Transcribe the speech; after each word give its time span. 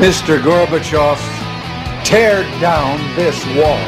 Mr. 0.00 0.42
Gorbachev, 0.42 1.18
tear 2.02 2.44
down 2.60 2.98
this 3.14 3.44
wall. 3.56 3.78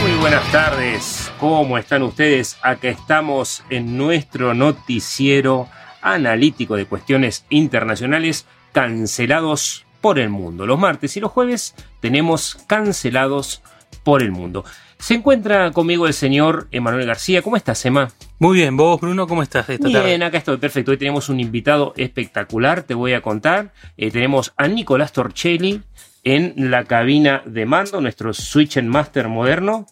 Muy 0.00 0.18
buenas 0.18 0.50
tardes, 0.50 1.30
¿cómo 1.38 1.76
están 1.76 2.02
ustedes? 2.02 2.56
Acá 2.62 2.88
estamos 2.88 3.62
en 3.68 3.98
nuestro 3.98 4.54
noticiero 4.54 5.68
analítico 6.00 6.76
de 6.76 6.86
cuestiones 6.86 7.44
internacionales 7.50 8.46
cancelados 8.72 9.84
por 10.00 10.18
el 10.18 10.30
mundo. 10.30 10.64
Los 10.64 10.78
martes 10.78 11.18
y 11.18 11.20
los 11.20 11.32
jueves 11.32 11.74
tenemos 12.00 12.56
cancelados 12.66 13.62
por 14.02 14.22
el 14.22 14.30
mundo. 14.30 14.64
Se 15.00 15.14
encuentra 15.14 15.70
conmigo 15.70 16.06
el 16.06 16.12
señor 16.12 16.68
Emanuel 16.72 17.06
García. 17.06 17.40
¿Cómo 17.40 17.56
estás, 17.56 17.82
Emma? 17.86 18.10
Muy 18.38 18.58
bien, 18.58 18.76
vos 18.76 19.00
Bruno, 19.00 19.26
¿cómo 19.26 19.42
estás 19.42 19.68
esta 19.70 19.88
Bien, 19.88 19.98
tarde? 19.98 20.24
acá 20.26 20.38
estoy, 20.38 20.58
perfecto. 20.58 20.90
Hoy 20.90 20.98
tenemos 20.98 21.30
un 21.30 21.40
invitado 21.40 21.94
espectacular, 21.96 22.82
te 22.82 22.92
voy 22.92 23.14
a 23.14 23.22
contar. 23.22 23.72
Eh, 23.96 24.10
tenemos 24.10 24.52
a 24.58 24.68
Nicolás 24.68 25.14
Torchelli 25.14 25.80
en 26.22 26.70
la 26.70 26.84
cabina 26.84 27.42
de 27.46 27.64
mando, 27.64 28.02
nuestro 28.02 28.34
Switch 28.34 28.76
and 28.76 28.88
Master 28.88 29.28
moderno, 29.28 29.86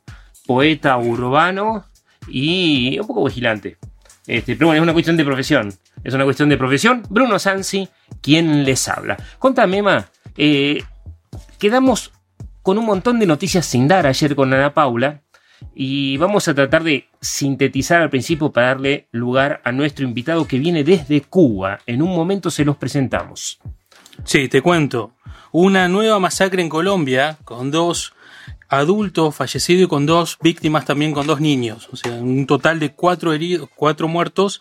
poeta 0.47 0.98
urbano 0.98 1.86
y 2.29 2.98
un 2.98 3.06
poco 3.06 3.25
vigilante. 3.25 3.79
Este, 4.27 4.56
pero 4.56 4.67
bueno, 4.67 4.83
es 4.83 4.83
una 4.83 4.92
cuestión 4.92 5.17
de 5.17 5.25
profesión. 5.25 5.73
Es 6.05 6.12
una 6.12 6.25
cuestión 6.25 6.51
de 6.51 6.59
profesión. 6.59 7.03
Bruno 7.09 7.39
Sansi, 7.39 7.89
quien 8.20 8.62
les 8.62 8.86
habla. 8.89 9.17
Contame, 9.39 9.79
Emma, 9.79 10.11
eh, 10.36 10.84
quedamos 11.59 12.12
con 12.69 12.77
un 12.77 12.84
montón 12.84 13.19
de 13.19 13.24
noticias 13.24 13.64
sin 13.64 13.88
dar 13.88 14.06
ayer 14.06 14.36
con 14.36 14.52
Ana 14.52 14.74
Paula. 14.74 15.22
Y 15.74 16.19
vamos 16.19 16.48
a 16.48 16.55
tratar 16.55 16.84
de 16.84 17.08
sintetizar 17.19 18.02
al 18.02 18.11
principio 18.11 18.52
para 18.52 18.66
darle 18.66 19.08
lugar 19.11 19.62
a 19.64 19.72
nuestro 19.72 20.05
invitado 20.05 20.47
que 20.47 20.58
viene 20.58 20.84
desde 20.84 21.22
Cuba. 21.22 21.78
En 21.86 22.02
un 22.02 22.14
momento 22.14 22.50
se 22.50 22.66
los 22.66 22.77
presentamos. 22.77 23.58
Sí, 24.22 24.50
te 24.50 24.61
cuento. 24.61 25.14
Una 25.50 25.89
nueva 25.89 26.19
masacre 26.19 26.61
en 26.61 26.69
Colombia 26.69 27.39
con 27.45 27.70
dos 27.70 28.12
adultos 28.68 29.34
fallecidos 29.34 29.84
y 29.84 29.89
con 29.89 30.05
dos 30.05 30.36
víctimas 30.42 30.84
también 30.84 31.14
con 31.14 31.27
dos 31.27 31.40
niños. 31.40 31.89
O 31.90 31.96
sea, 31.96 32.12
un 32.12 32.45
total 32.45 32.80
de 32.80 32.92
cuatro 32.92 33.33
heridos, 33.33 33.70
cuatro 33.77 34.08
muertos 34.08 34.61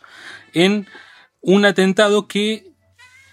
en 0.54 0.88
un 1.42 1.66
atentado 1.66 2.30
que 2.30 2.72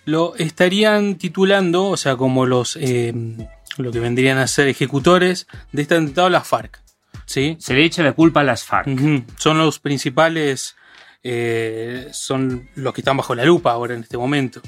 lo 0.05 0.35
estarían 0.35 1.15
titulando, 1.15 1.87
o 1.87 1.97
sea, 1.97 2.17
como 2.17 2.45
los 2.45 2.77
eh, 2.81 3.15
lo 3.79 3.93
que 3.93 4.01
vendrían 4.01 4.39
a 4.39 4.47
ser 4.47 4.69
ejecutores 4.69 5.47
de 5.73 5.83
este 5.83 5.95
atentado, 5.95 6.29
las 6.29 6.47
FARC. 6.47 6.81
¿Sí? 7.27 7.57
Se 7.59 7.75
le 7.75 7.85
echa 7.85 8.03
la 8.03 8.13
culpa 8.13 8.41
a 8.41 8.45
las 8.45 8.65
FARC. 8.65 8.89
Son 9.39 9.59
los 9.59 9.79
principales, 9.79 10.77
eh, 11.23 12.09
son 12.13 12.69
los 12.75 12.93
que 12.93 13.01
están 13.01 13.17
bajo 13.17 13.35
la 13.35 13.45
lupa 13.45 13.73
ahora 13.73 13.95
en 13.95 14.01
este 14.01 14.19
momento. 14.19 14.61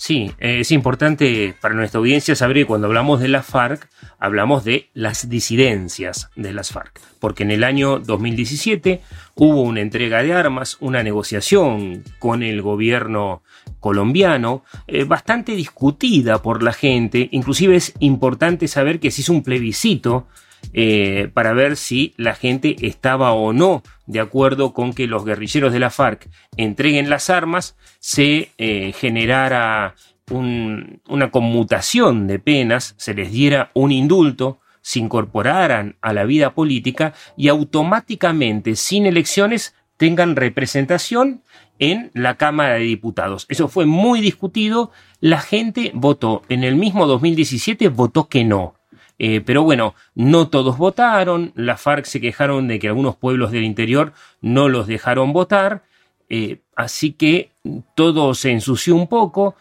Sí, 0.00 0.32
eh, 0.38 0.60
es 0.60 0.70
importante 0.70 1.54
para 1.60 1.74
nuestra 1.74 1.98
audiencia 1.98 2.34
saber 2.34 2.56
que 2.56 2.64
cuando 2.64 2.86
hablamos 2.86 3.20
de 3.20 3.28
las 3.28 3.44
FARC, 3.44 3.86
hablamos 4.18 4.64
de 4.64 4.88
las 4.94 5.28
disidencias 5.28 6.30
de 6.36 6.54
las 6.54 6.70
FARC, 6.72 6.98
porque 7.18 7.42
en 7.42 7.50
el 7.50 7.64
año 7.64 7.98
2017 7.98 9.02
hubo 9.34 9.60
una 9.60 9.82
entrega 9.82 10.22
de 10.22 10.32
armas, 10.32 10.78
una 10.80 11.02
negociación 11.02 12.02
con 12.18 12.42
el 12.42 12.62
gobierno 12.62 13.42
colombiano, 13.80 14.62
eh, 14.86 15.04
bastante 15.04 15.52
discutida 15.56 16.42
por 16.42 16.62
la 16.62 16.72
gente, 16.72 17.28
inclusive 17.32 17.76
es 17.76 17.94
importante 17.98 18.68
saber 18.68 19.00
que 19.00 19.10
se 19.10 19.22
hizo 19.22 19.32
un 19.32 19.42
plebiscito 19.42 20.26
eh, 20.74 21.30
para 21.32 21.54
ver 21.54 21.76
si 21.76 22.12
la 22.18 22.34
gente 22.34 22.76
estaba 22.86 23.32
o 23.32 23.52
no 23.54 23.82
de 24.06 24.20
acuerdo 24.20 24.74
con 24.74 24.92
que 24.92 25.06
los 25.06 25.24
guerrilleros 25.24 25.72
de 25.72 25.80
la 25.80 25.88
FARC 25.90 26.28
entreguen 26.56 27.08
las 27.08 27.30
armas, 27.30 27.76
se 27.98 28.50
eh, 28.58 28.92
generara 28.94 29.94
un- 30.30 31.00
una 31.08 31.30
conmutación 31.30 32.26
de 32.26 32.38
penas, 32.38 32.94
se 32.98 33.14
les 33.14 33.32
diera 33.32 33.70
un 33.74 33.90
indulto, 33.90 34.60
se 34.82 34.98
incorporaran 34.98 35.96
a 36.02 36.12
la 36.12 36.24
vida 36.24 36.54
política 36.54 37.14
y 37.36 37.48
automáticamente, 37.48 38.76
sin 38.76 39.06
elecciones, 39.06 39.74
tengan 40.00 40.34
representación 40.34 41.42
en 41.78 42.10
la 42.14 42.38
Cámara 42.38 42.76
de 42.76 42.84
Diputados. 42.84 43.44
Eso 43.50 43.68
fue 43.68 43.84
muy 43.84 44.22
discutido, 44.22 44.92
la 45.20 45.42
gente 45.42 45.90
votó, 45.92 46.40
en 46.48 46.64
el 46.64 46.74
mismo 46.74 47.06
2017 47.06 47.90
votó 47.90 48.26
que 48.26 48.42
no. 48.42 48.76
Eh, 49.18 49.42
pero 49.42 49.62
bueno, 49.62 49.94
no 50.14 50.48
todos 50.48 50.78
votaron, 50.78 51.52
la 51.54 51.76
FARC 51.76 52.06
se 52.06 52.18
quejaron 52.18 52.66
de 52.66 52.78
que 52.78 52.88
algunos 52.88 53.14
pueblos 53.14 53.52
del 53.52 53.64
interior 53.64 54.14
no 54.40 54.70
los 54.70 54.86
dejaron 54.86 55.34
votar, 55.34 55.82
eh, 56.30 56.62
así 56.74 57.12
que 57.12 57.50
todo 57.94 58.32
se 58.32 58.52
ensució 58.52 58.96
un 58.96 59.06
poco, 59.06 59.54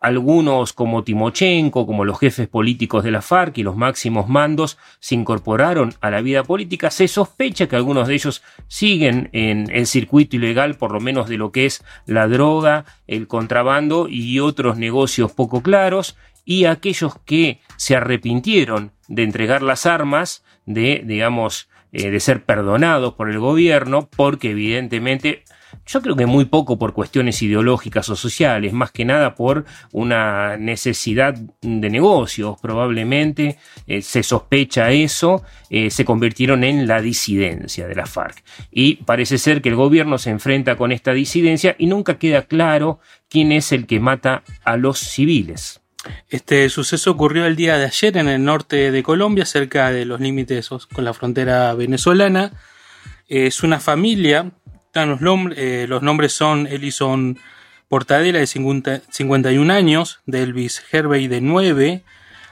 algunos 0.00 0.72
como 0.72 1.04
Timochenko, 1.04 1.86
como 1.86 2.04
los 2.04 2.18
jefes 2.18 2.48
políticos 2.48 3.02
de 3.02 3.10
la 3.10 3.22
FARC 3.22 3.58
y 3.58 3.62
los 3.62 3.76
máximos 3.76 4.28
mandos 4.28 4.78
se 4.98 5.14
incorporaron 5.14 5.94
a 6.00 6.10
la 6.10 6.20
vida 6.20 6.44
política, 6.44 6.90
se 6.90 7.08
sospecha 7.08 7.66
que 7.66 7.76
algunos 7.76 8.08
de 8.08 8.14
ellos 8.14 8.42
siguen 8.68 9.30
en 9.32 9.70
el 9.70 9.86
circuito 9.86 10.36
ilegal, 10.36 10.76
por 10.76 10.92
lo 10.92 11.00
menos 11.00 11.28
de 11.28 11.38
lo 11.38 11.50
que 11.50 11.66
es 11.66 11.84
la 12.06 12.28
droga, 12.28 12.84
el 13.06 13.26
contrabando 13.26 14.06
y 14.08 14.38
otros 14.40 14.76
negocios 14.76 15.32
poco 15.32 15.62
claros, 15.62 16.16
y 16.44 16.64
aquellos 16.64 17.18
que 17.24 17.60
se 17.76 17.96
arrepintieron 17.96 18.92
de 19.08 19.22
entregar 19.22 19.62
las 19.62 19.86
armas, 19.86 20.44
de, 20.66 21.02
digamos, 21.04 21.68
eh, 21.92 22.10
de 22.10 22.20
ser 22.20 22.44
perdonados 22.44 23.14
por 23.14 23.30
el 23.30 23.38
gobierno, 23.38 24.08
porque 24.14 24.50
evidentemente, 24.50 25.44
yo 25.90 26.00
creo 26.00 26.14
que 26.14 26.26
muy 26.26 26.44
poco 26.44 26.78
por 26.78 26.92
cuestiones 26.92 27.42
ideológicas 27.42 28.08
o 28.10 28.16
sociales, 28.16 28.72
más 28.72 28.92
que 28.92 29.04
nada 29.04 29.34
por 29.34 29.64
una 29.90 30.56
necesidad 30.56 31.34
de 31.34 31.90
negocios, 31.90 32.56
probablemente 32.62 33.58
eh, 33.88 34.00
se 34.00 34.22
sospecha 34.22 34.92
eso, 34.92 35.42
eh, 35.68 35.90
se 35.90 36.04
convirtieron 36.04 36.62
en 36.62 36.86
la 36.86 37.00
disidencia 37.00 37.88
de 37.88 37.96
la 37.96 38.06
FARC. 38.06 38.44
Y 38.70 38.96
parece 38.96 39.36
ser 39.36 39.62
que 39.62 39.70
el 39.70 39.74
gobierno 39.74 40.16
se 40.18 40.30
enfrenta 40.30 40.76
con 40.76 40.92
esta 40.92 41.12
disidencia 41.12 41.74
y 41.76 41.86
nunca 41.86 42.18
queda 42.18 42.42
claro 42.42 43.00
quién 43.28 43.50
es 43.50 43.72
el 43.72 43.88
que 43.88 43.98
mata 43.98 44.44
a 44.64 44.76
los 44.76 45.00
civiles. 45.00 45.80
Este 46.28 46.68
suceso 46.68 47.10
ocurrió 47.10 47.46
el 47.46 47.56
día 47.56 47.78
de 47.78 47.86
ayer 47.86 48.16
en 48.16 48.28
el 48.28 48.44
norte 48.44 48.92
de 48.92 49.02
Colombia, 49.02 49.44
cerca 49.44 49.90
de 49.90 50.04
los 50.04 50.20
límites 50.20 50.70
con 50.94 51.04
la 51.04 51.14
frontera 51.14 51.74
venezolana. 51.74 52.52
Es 53.28 53.62
una 53.62 53.80
familia, 53.80 54.52
los, 54.94 55.20
eh, 55.56 55.86
los 55.88 56.02
nombres 56.02 56.32
son 56.32 56.66
Ellison 56.66 57.38
Portadela 57.88 58.38
de 58.38 58.46
50 58.46 59.02
51 59.10 59.72
años, 59.72 60.20
de 60.26 60.42
Elvis 60.42 60.82
Hervey 60.92 61.26
de 61.26 61.40
9, 61.40 62.04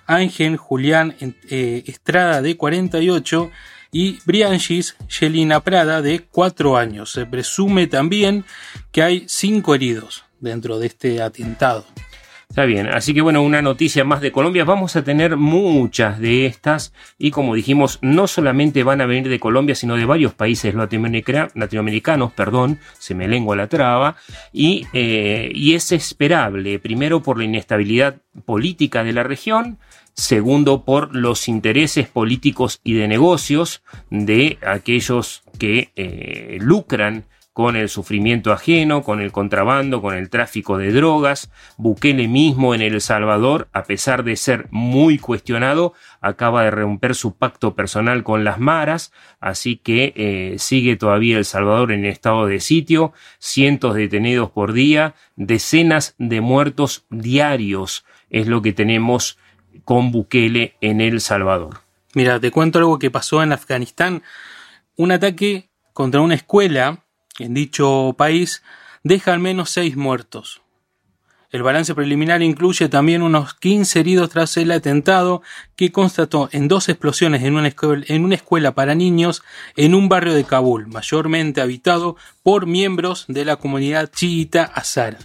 Ángel 0.07 0.57
Julián 0.57 1.15
eh, 1.21 1.85
Estrada 1.87 2.43
de 2.43 2.57
48 2.57 3.51
y 3.93 4.19
Brianchis 4.25 4.97
Yelina 5.21 5.61
Prada 5.61 6.03
de 6.03 6.21
4 6.21 6.77
años. 6.77 7.13
Se 7.13 7.27
presume 7.27 7.87
también 7.87 8.45
que 8.91 9.03
hay 9.03 9.25
5 9.29 9.75
heridos 9.75 10.25
dentro 10.41 10.79
de 10.79 10.87
este 10.89 11.23
atentado. 11.23 11.87
Está 12.49 12.65
bien, 12.65 12.89
así 12.89 13.13
que 13.13 13.21
bueno, 13.21 13.43
una 13.43 13.61
noticia 13.61 14.05
más 14.05 14.23
de 14.23 14.33
Colombia. 14.33 14.65
Vamos 14.65 14.97
a 14.97 15.05
tener 15.05 15.37
muchas 15.37 16.19
de 16.19 16.47
estas. 16.47 16.95
Y 17.19 17.31
como 17.31 17.55
dijimos, 17.55 17.99
no 18.01 18.27
solamente 18.27 18.83
van 18.83 19.03
a 19.03 19.07
venir 19.07 19.29
de 19.29 19.39
Colombia, 19.39 19.75
sino 19.75 19.97
de 19.97 20.07
varios 20.07 20.33
países 20.33 20.75
latinoamericanos, 20.75 22.33
perdón, 22.33 22.79
se 22.99 23.15
me 23.15 23.29
lengua 23.29 23.55
la 23.55 23.69
traba, 23.69 24.17
y, 24.53 24.87
eh, 24.95 25.53
y 25.55 25.75
es 25.75 25.93
esperable, 25.93 26.79
primero 26.79 27.23
por 27.23 27.37
la 27.37 27.45
inestabilidad 27.45 28.17
política 28.47 29.05
de 29.05 29.13
la 29.13 29.25
región, 29.25 29.79
segundo 30.15 30.85
por 30.85 31.15
los 31.15 31.49
intereses 31.49 32.09
políticos 32.09 32.81
y 32.83 32.95
de 32.95 33.09
negocios 33.09 33.83
de 34.11 34.59
aquellos 34.67 35.43
que 35.59 35.93
eh, 35.97 36.59
lucran 36.61 37.27
con 37.59 37.75
el 37.75 37.89
sufrimiento 37.89 38.53
ajeno, 38.53 39.03
con 39.03 39.21
el 39.21 39.33
contrabando, 39.33 40.01
con 40.01 40.15
el 40.15 40.31
tráfico 40.31 40.79
de 40.79 40.93
drogas. 40.93 41.51
Bukele 41.77 42.29
mismo 42.29 42.73
en 42.73 42.83
El 42.83 43.01
Salvador, 43.01 43.67
a 43.73 43.83
pesar 43.83 44.23
de 44.23 44.37
ser 44.37 44.69
muy 44.71 45.19
cuestionado, 45.19 45.93
acaba 46.21 46.63
de 46.63 46.71
romper 46.71 47.17
su 47.17 47.37
pacto 47.37 47.75
personal 47.75 48.23
con 48.23 48.45
las 48.45 48.61
maras, 48.61 49.13
así 49.41 49.75
que 49.75 50.13
eh, 50.15 50.55
sigue 50.61 50.95
todavía 50.95 51.37
El 51.37 51.45
Salvador 51.45 51.91
en 51.91 52.05
estado 52.05 52.47
de 52.47 52.61
sitio, 52.61 53.13
cientos 53.41 53.97
de 53.97 54.03
detenidos 54.03 54.53
por 54.53 54.73
día, 54.73 55.17
decenas 55.35 56.15
de 56.17 56.41
muertos 56.41 57.07
diarios 57.11 58.05
es 58.31 58.47
lo 58.47 58.63
que 58.63 58.73
tenemos 58.73 59.37
con 59.83 60.13
Bukele 60.13 60.77
en 60.81 61.01
El 61.01 61.21
Salvador. 61.21 61.81
Mira, 62.15 62.39
te 62.39 62.53
cuento 62.53 62.79
algo 62.79 63.01
que 63.01 63.11
pasó 63.11 63.43
en 63.43 63.51
Afganistán. 63.51 64.23
Un 64.95 65.11
ataque 65.11 65.71
contra 65.93 66.21
una 66.21 66.37
escuela 66.37 67.05
en 67.39 67.55
dicho 67.55 68.15
país 68.17 68.63
deja 69.03 69.33
al 69.33 69.39
menos 69.41 69.71
seis 69.71 69.97
muertos. 69.97 70.63
El 71.51 71.63
balance 71.63 71.95
preliminar 71.95 72.43
incluye 72.43 72.91
también 72.91 73.23
unos 73.23 73.55
15 73.55 74.01
heridos 74.01 74.29
tras 74.29 74.59
el 74.59 74.71
atentado 74.71 75.41
que 75.77 75.91
constató 75.91 76.51
en 76.53 76.69
dos 76.69 76.91
explosiones 76.91 77.43
en 77.43 77.55
una, 77.55 77.69
escuela, 77.69 78.05
en 78.09 78.25
una 78.25 78.35
escuela 78.35 78.75
para 78.75 78.95
niños 78.95 79.43
en 79.75 79.95
un 79.95 80.11
barrio 80.11 80.35
de 80.35 80.45
Kabul, 80.45 80.89
mayormente 80.89 81.63
habitado 81.63 82.17
por 82.43 82.67
miembros 82.67 83.25
de 83.29 83.47
la 83.47 83.57
comunidad 83.57 84.11
chiita 84.15 84.65
Azar. 84.65 85.17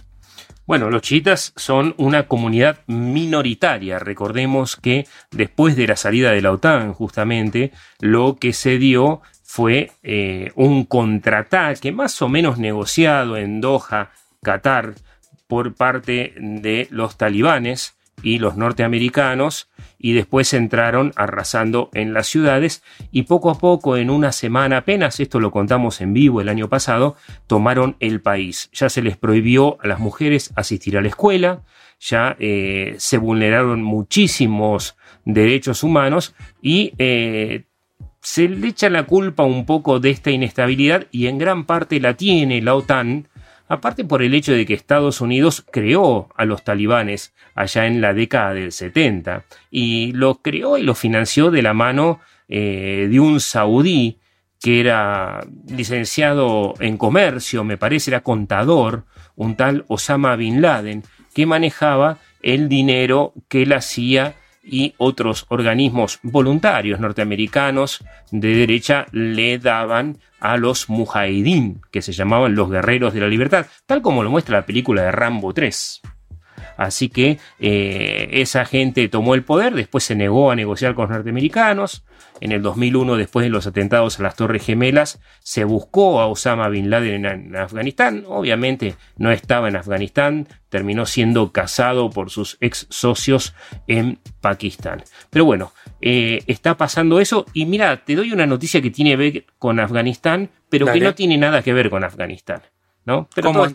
Bueno, 0.66 0.88
los 0.88 1.02
chiitas 1.02 1.52
son 1.56 1.94
una 1.98 2.26
comunidad 2.26 2.80
minoritaria. 2.86 3.98
Recordemos 3.98 4.76
que 4.76 5.06
después 5.30 5.76
de 5.76 5.88
la 5.88 5.96
salida 5.96 6.30
de 6.32 6.40
la 6.40 6.52
OTAN, 6.52 6.94
justamente, 6.94 7.70
lo 8.00 8.36
que 8.36 8.54
se 8.54 8.78
dio 8.78 9.20
fue 9.54 9.92
eh, 10.02 10.50
un 10.56 10.82
contraataque 10.84 11.92
más 11.92 12.20
o 12.22 12.28
menos 12.28 12.58
negociado 12.58 13.36
en 13.36 13.60
Doha, 13.60 14.10
Qatar, 14.42 14.94
por 15.46 15.74
parte 15.74 16.34
de 16.36 16.88
los 16.90 17.16
talibanes 17.16 17.94
y 18.20 18.40
los 18.40 18.56
norteamericanos 18.56 19.68
y 19.96 20.14
después 20.14 20.52
entraron 20.54 21.12
arrasando 21.14 21.88
en 21.94 22.12
las 22.12 22.26
ciudades 22.26 22.82
y 23.12 23.22
poco 23.22 23.48
a 23.48 23.58
poco 23.58 23.96
en 23.96 24.10
una 24.10 24.32
semana 24.32 24.78
apenas, 24.78 25.20
esto 25.20 25.38
lo 25.38 25.52
contamos 25.52 26.00
en 26.00 26.14
vivo 26.14 26.40
el 26.40 26.48
año 26.48 26.68
pasado, 26.68 27.14
tomaron 27.46 27.94
el 28.00 28.20
país. 28.20 28.70
Ya 28.72 28.88
se 28.88 29.02
les 29.02 29.16
prohibió 29.16 29.80
a 29.80 29.86
las 29.86 30.00
mujeres 30.00 30.52
asistir 30.56 30.98
a 30.98 31.00
la 31.00 31.06
escuela, 31.06 31.62
ya 32.00 32.34
eh, 32.40 32.96
se 32.98 33.18
vulneraron 33.18 33.84
muchísimos 33.84 34.96
derechos 35.24 35.84
humanos 35.84 36.34
y 36.60 36.92
eh, 36.98 37.66
se 38.24 38.48
le 38.48 38.68
echa 38.68 38.88
la 38.88 39.02
culpa 39.02 39.42
un 39.42 39.66
poco 39.66 40.00
de 40.00 40.08
esta 40.08 40.30
inestabilidad 40.30 41.06
y 41.12 41.26
en 41.26 41.36
gran 41.36 41.66
parte 41.66 42.00
la 42.00 42.14
tiene 42.14 42.62
la 42.62 42.74
OTAN, 42.74 43.28
aparte 43.68 44.06
por 44.06 44.22
el 44.22 44.32
hecho 44.32 44.52
de 44.52 44.64
que 44.64 44.72
Estados 44.72 45.20
Unidos 45.20 45.62
creó 45.70 46.30
a 46.34 46.46
los 46.46 46.64
talibanes 46.64 47.34
allá 47.54 47.86
en 47.86 48.00
la 48.00 48.14
década 48.14 48.54
del 48.54 48.72
70 48.72 49.44
y 49.70 50.12
lo 50.12 50.36
creó 50.36 50.78
y 50.78 50.82
lo 50.82 50.94
financió 50.94 51.50
de 51.50 51.60
la 51.60 51.74
mano 51.74 52.20
eh, 52.48 53.08
de 53.10 53.20
un 53.20 53.40
saudí 53.40 54.18
que 54.58 54.80
era 54.80 55.46
licenciado 55.68 56.74
en 56.80 56.96
comercio, 56.96 57.62
me 57.62 57.76
parece 57.76 58.10
era 58.10 58.22
contador, 58.22 59.04
un 59.36 59.54
tal 59.54 59.84
Osama 59.88 60.34
Bin 60.36 60.62
Laden, 60.62 61.02
que 61.34 61.44
manejaba 61.44 62.16
el 62.40 62.70
dinero 62.70 63.34
que 63.48 63.64
él 63.64 63.74
hacía 63.74 64.34
y 64.64 64.94
otros 64.96 65.46
organismos 65.48 66.18
voluntarios 66.22 66.98
norteamericanos 67.00 68.02
de 68.30 68.54
derecha 68.54 69.06
le 69.12 69.58
daban 69.58 70.18
a 70.40 70.56
los 70.56 70.88
mujahidín, 70.88 71.80
que 71.90 72.02
se 72.02 72.12
llamaban 72.12 72.54
los 72.54 72.70
guerreros 72.70 73.14
de 73.14 73.20
la 73.20 73.28
libertad, 73.28 73.66
tal 73.86 74.02
como 74.02 74.22
lo 74.22 74.30
muestra 74.30 74.58
la 74.58 74.66
película 74.66 75.02
de 75.02 75.12
Rambo 75.12 75.52
3. 75.52 76.02
Así 76.76 77.08
que 77.08 77.38
eh, 77.60 78.28
esa 78.32 78.64
gente 78.64 79.08
tomó 79.08 79.34
el 79.34 79.44
poder, 79.44 79.74
después 79.74 80.04
se 80.04 80.14
negó 80.14 80.50
a 80.50 80.56
negociar 80.56 80.94
con 80.94 81.04
los 81.04 81.12
norteamericanos. 81.12 82.04
En 82.40 82.52
el 82.52 82.62
2001, 82.62 83.16
después 83.16 83.44
de 83.44 83.50
los 83.50 83.66
atentados 83.66 84.18
a 84.18 84.24
las 84.24 84.36
Torres 84.36 84.64
Gemelas, 84.64 85.20
se 85.40 85.64
buscó 85.64 86.20
a 86.20 86.26
Osama 86.26 86.68
Bin 86.68 86.90
Laden 86.90 87.24
en, 87.26 87.56
Afganistán. 87.56 88.24
Obviamente 88.26 88.96
no 89.16 89.30
estaba 89.30 89.68
en 89.68 89.76
Afganistán, 89.76 90.48
terminó 90.68 91.06
siendo 91.06 91.52
casado 91.52 92.10
por 92.10 92.30
sus 92.30 92.56
ex 92.60 92.86
socios 92.90 93.54
en 93.86 94.18
Pakistán. 94.40 95.04
Pero 95.30 95.44
bueno, 95.44 95.72
eh, 96.00 96.42
está 96.46 96.76
pasando 96.76 97.20
eso. 97.20 97.46
Y 97.52 97.66
mira, 97.66 98.04
te 98.04 98.16
doy 98.16 98.32
una 98.32 98.46
noticia 98.46 98.82
que 98.82 98.90
tiene 98.90 99.12
que 99.12 99.16
ver 99.16 99.46
con 99.58 99.78
Afganistán, 99.78 100.50
pero 100.68 100.92
que 100.92 101.00
no 101.00 101.14
tiene 101.14 101.38
nada 101.38 101.62
que 101.62 101.72
ver 101.72 101.88
con 101.88 102.02
Afganistán. 102.02 102.62
¿No? 103.04 103.28
Pero 103.34 103.52
¿Cómo 103.52 103.66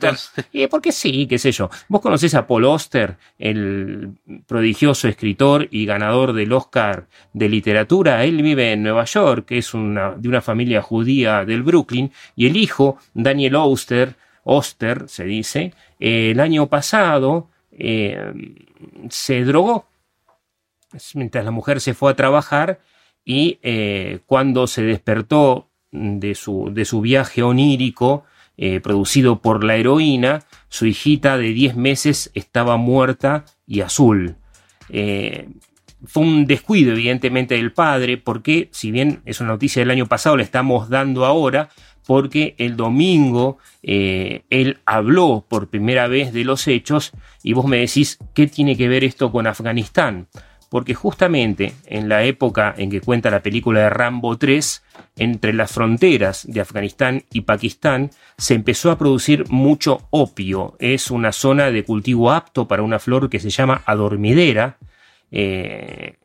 eh, 0.54 0.68
porque 0.68 0.92
sí, 0.92 1.28
qué 1.28 1.38
sé 1.38 1.52
yo. 1.52 1.70
Vos 1.88 2.02
conocés 2.02 2.34
a 2.36 2.48
Paul 2.48 2.66
Oster, 2.66 3.18
el 3.38 4.12
prodigioso 4.48 5.08
escritor 5.08 5.68
y 5.72 5.86
ganador 5.86 6.34
del 6.34 6.52
Oscar 6.54 7.08
de 7.34 7.50
literatura. 7.50 8.24
Él 8.24 8.42
vive 8.42 8.74
en 8.74 8.84
Nueva 8.84 9.06
York, 9.06 9.46
que 9.46 9.58
es 9.60 9.74
una, 9.74 10.12
de 10.12 10.28
una 10.30 10.42
familia 10.42 10.82
judía 10.82 11.46
del 11.46 11.64
Brooklyn, 11.64 12.12
y 12.36 12.48
el 12.48 12.58
hijo, 12.58 12.98
Daniel 13.14 13.56
Oster, 13.56 14.16
Oster 14.44 15.08
se 15.08 15.26
dice, 15.26 15.74
el 16.00 16.40
año 16.40 16.68
pasado 16.68 17.50
eh, 17.72 18.34
se 19.10 19.44
drogó 19.44 19.90
mientras 21.14 21.46
la 21.46 21.52
mujer 21.52 21.82
se 21.82 21.94
fue 21.94 22.12
a 22.12 22.16
trabajar 22.16 22.80
y 23.24 23.60
eh, 23.62 24.20
cuando 24.26 24.68
se 24.68 24.82
despertó 24.82 25.70
de 25.92 26.36
su, 26.36 26.70
de 26.72 26.86
su 26.86 27.02
viaje 27.02 27.44
onírico, 27.44 28.24
eh, 28.62 28.82
producido 28.82 29.42
por 29.42 29.64
la 29.64 29.78
heroína, 29.78 30.44
su 30.68 30.86
hijita 30.86 31.38
de 31.38 31.54
10 31.54 31.78
meses 31.78 32.30
estaba 32.34 32.76
muerta 32.76 33.46
y 33.66 33.80
azul. 33.80 34.36
Eh, 34.90 35.48
fue 36.06 36.24
un 36.24 36.46
descuido 36.46 36.92
evidentemente 36.92 37.56
del 37.56 37.72
padre, 37.72 38.18
porque 38.18 38.68
si 38.74 38.92
bien 38.92 39.22
es 39.24 39.40
una 39.40 39.52
noticia 39.52 39.82
del 39.82 39.92
año 39.92 40.08
pasado, 40.08 40.36
la 40.36 40.44
estamos 40.44 40.90
dando 40.90 41.26
ahora, 41.26 41.70
porque 42.06 42.56
el 42.58 42.76
domingo 42.76 43.60
eh, 43.82 44.44
él 44.50 44.80
habló 44.86 45.46
por 45.48 45.70
primera 45.70 46.10
vez 46.10 46.34
de 46.34 46.44
los 46.44 46.68
hechos 46.68 47.14
y 47.42 47.54
vos 47.54 47.66
me 47.66 47.78
decís, 47.78 48.20
¿qué 48.34 48.48
tiene 48.48 48.76
que 48.76 48.90
ver 48.90 49.06
esto 49.06 49.32
con 49.32 49.48
Afganistán? 49.48 50.28
Porque 50.70 50.94
justamente 50.94 51.74
en 51.86 52.08
la 52.08 52.24
época 52.24 52.74
en 52.78 52.92
que 52.92 53.02
cuenta 53.02 53.32
la 53.32 53.42
película 53.42 53.82
de 53.82 53.90
Rambo 53.90 54.38
3, 54.38 54.84
entre 55.18 55.54
las 55.54 55.72
fronteras 55.72 56.46
de 56.48 56.62
Afganistán 56.62 57.24
y 57.32 57.42
Pakistán 57.42 58.12
se 58.38 58.54
empezó 58.54 58.92
a 58.92 58.98
producir 58.98 59.50
mucho 59.50 60.08
opio. 60.12 60.76
Es 60.80 61.12
una 61.12 61.32
zona 61.32 61.72
de 61.72 61.84
cultivo 61.84 62.32
apto 62.32 62.68
para 62.68 62.84
una 62.84 63.00
flor 63.00 63.30
que 63.30 63.40
se 63.40 63.50
llama 63.50 63.82
adormidera. 63.86 64.78
Eh, 65.32 66.16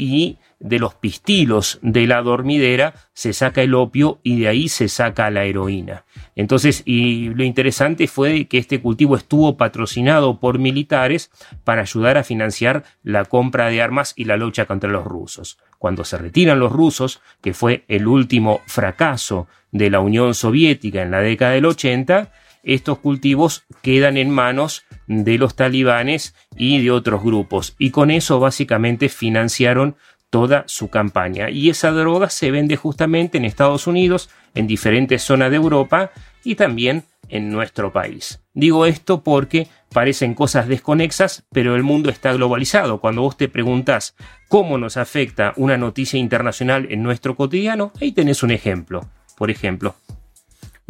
y 0.00 0.38
de 0.60 0.78
los 0.78 0.94
pistilos 0.94 1.78
de 1.82 2.06
la 2.06 2.22
dormidera 2.22 2.94
se 3.12 3.34
saca 3.34 3.60
el 3.60 3.74
opio 3.74 4.18
y 4.22 4.40
de 4.40 4.48
ahí 4.48 4.70
se 4.70 4.88
saca 4.88 5.30
la 5.30 5.44
heroína. 5.44 6.06
Entonces, 6.36 6.82
y 6.86 7.28
lo 7.28 7.44
interesante 7.44 8.06
fue 8.06 8.46
que 8.46 8.56
este 8.56 8.80
cultivo 8.80 9.14
estuvo 9.14 9.58
patrocinado 9.58 10.40
por 10.40 10.58
militares 10.58 11.30
para 11.64 11.82
ayudar 11.82 12.16
a 12.16 12.24
financiar 12.24 12.84
la 13.02 13.26
compra 13.26 13.68
de 13.68 13.82
armas 13.82 14.14
y 14.16 14.24
la 14.24 14.38
lucha 14.38 14.64
contra 14.64 14.90
los 14.90 15.04
rusos. 15.04 15.58
Cuando 15.78 16.04
se 16.04 16.16
retiran 16.16 16.60
los 16.60 16.72
rusos, 16.72 17.20
que 17.42 17.52
fue 17.52 17.84
el 17.88 18.06
último 18.06 18.62
fracaso 18.66 19.48
de 19.72 19.90
la 19.90 20.00
Unión 20.00 20.34
Soviética 20.34 21.02
en 21.02 21.10
la 21.10 21.20
década 21.20 21.52
del 21.52 21.66
80, 21.66 22.32
estos 22.62 22.98
cultivos 22.98 23.64
quedan 23.82 24.16
en 24.16 24.30
manos 24.30 24.84
de 25.10 25.38
los 25.38 25.56
talibanes 25.56 26.36
y 26.56 26.80
de 26.80 26.92
otros 26.92 27.24
grupos. 27.24 27.74
Y 27.78 27.90
con 27.90 28.12
eso 28.12 28.38
básicamente 28.38 29.08
financiaron 29.08 29.96
toda 30.30 30.62
su 30.68 30.88
campaña. 30.88 31.50
Y 31.50 31.68
esa 31.68 31.90
droga 31.90 32.30
se 32.30 32.52
vende 32.52 32.76
justamente 32.76 33.36
en 33.36 33.44
Estados 33.44 33.88
Unidos, 33.88 34.30
en 34.54 34.68
diferentes 34.68 35.22
zonas 35.22 35.50
de 35.50 35.56
Europa 35.56 36.12
y 36.44 36.54
también 36.54 37.02
en 37.28 37.50
nuestro 37.50 37.92
país. 37.92 38.40
Digo 38.54 38.86
esto 38.86 39.24
porque 39.24 39.66
parecen 39.92 40.34
cosas 40.34 40.68
desconexas, 40.68 41.44
pero 41.50 41.74
el 41.74 41.82
mundo 41.82 42.08
está 42.08 42.32
globalizado. 42.32 43.00
Cuando 43.00 43.22
vos 43.22 43.36
te 43.36 43.48
preguntas 43.48 44.14
cómo 44.48 44.78
nos 44.78 44.96
afecta 44.96 45.54
una 45.56 45.76
noticia 45.76 46.20
internacional 46.20 46.86
en 46.88 47.02
nuestro 47.02 47.34
cotidiano, 47.34 47.92
ahí 48.00 48.12
tenés 48.12 48.44
un 48.44 48.52
ejemplo. 48.52 49.08
Por 49.36 49.50
ejemplo, 49.50 49.96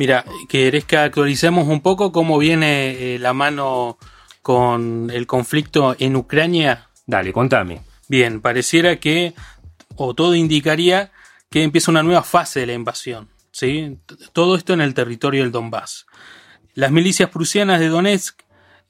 Mira, 0.00 0.24
¿querés 0.48 0.86
que 0.86 0.96
actualicemos 0.96 1.68
un 1.68 1.82
poco 1.82 2.10
cómo 2.10 2.38
viene 2.38 2.92
eh, 3.16 3.18
la 3.18 3.34
mano 3.34 3.98
con 4.40 5.10
el 5.12 5.26
conflicto 5.26 5.94
en 5.98 6.16
Ucrania? 6.16 6.88
Dale, 7.04 7.34
contame. 7.34 7.82
Bien, 8.08 8.40
pareciera 8.40 8.96
que, 8.96 9.34
o 9.96 10.14
todo 10.14 10.34
indicaría 10.34 11.12
que 11.50 11.64
empieza 11.64 11.90
una 11.90 12.02
nueva 12.02 12.22
fase 12.22 12.60
de 12.60 12.68
la 12.68 12.72
invasión. 12.72 13.28
¿sí? 13.52 13.98
Todo 14.32 14.56
esto 14.56 14.72
en 14.72 14.80
el 14.80 14.94
territorio 14.94 15.42
del 15.42 15.52
Donbass. 15.52 16.06
Las 16.72 16.90
milicias 16.92 17.28
prusianas 17.28 17.78
de 17.78 17.88
Donetsk 17.88 18.40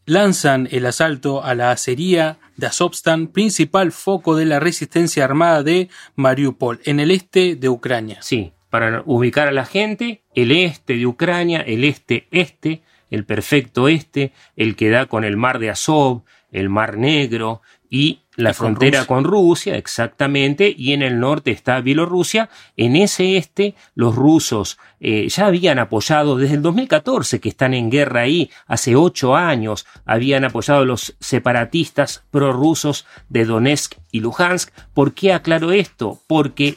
lanzan 0.07 0.69
el 0.71 0.87
asalto 0.87 1.43
a 1.43 1.57
la 1.57 1.73
acería 1.73 2.39
de 2.55 2.69
Azovstan, 2.69 3.27
principal 3.27 3.91
foco 3.91 4.37
de 4.37 4.45
la 4.45 4.61
resistencia 4.61 5.25
armada 5.25 5.65
de 5.65 5.89
Mariupol, 6.15 6.79
en 6.85 7.01
el 7.01 7.11
este 7.11 7.57
de 7.57 7.69
Ucrania. 7.69 8.23
Sí, 8.23 8.53
para 8.71 9.03
ubicar 9.05 9.49
a 9.49 9.53
la 9.53 9.67
gente, 9.67 10.23
el 10.35 10.53
este 10.53 10.97
de 10.97 11.07
Ucrania, 11.07 11.61
el 11.61 11.85
este-este, 11.85 12.83
el 13.11 13.25
perfecto 13.25 13.89
este, 13.89 14.33
el 14.57 14.77
que 14.77 14.89
da 14.89 15.07
con 15.07 15.25
el 15.25 15.37
mar 15.37 15.59
de 15.59 15.71
Azov, 15.71 16.23
el 16.53 16.69
mar 16.69 16.97
Negro 16.97 17.61
y 17.89 18.21
la 18.37 18.55
frontera 18.55 19.05
con 19.05 19.25
Rusia. 19.25 19.77
exactamente, 19.77 20.75
y 20.77 20.93
en 20.93 21.03
el 21.03 21.21
norte 21.21 21.51
está 21.51 21.81
Bielorrusia. 21.81 22.49
En 22.77 22.97
ese 22.97 23.37
este, 23.37 23.75
los 23.95 24.15
rusos 24.15 24.79
eh, 25.01 25.29
ya 25.29 25.47
habían 25.47 25.79
apoyado 25.79 26.37
desde 26.37 26.55
el 26.55 26.63
2014, 26.63 27.41
que 27.41 27.49
están 27.49 27.75
en 27.75 27.91
guerra 27.91 28.23
ahí, 28.23 28.51
hace 28.67 28.97
ocho 28.97 29.37
años, 29.37 29.87
habían 30.07 30.45
apoyado 30.45 30.83
a 30.83 30.87
los 30.87 31.17
separatistas 31.21 32.25
prorrusos 32.31 33.07
de 33.29 33.45
Donetsk 33.45 33.97
y 34.11 34.21
Luhansk. 34.21 34.71
¿Por 34.95 35.13
qué 35.13 35.33
aclaro 35.33 35.73
esto? 35.73 36.21
Porque 36.27 36.77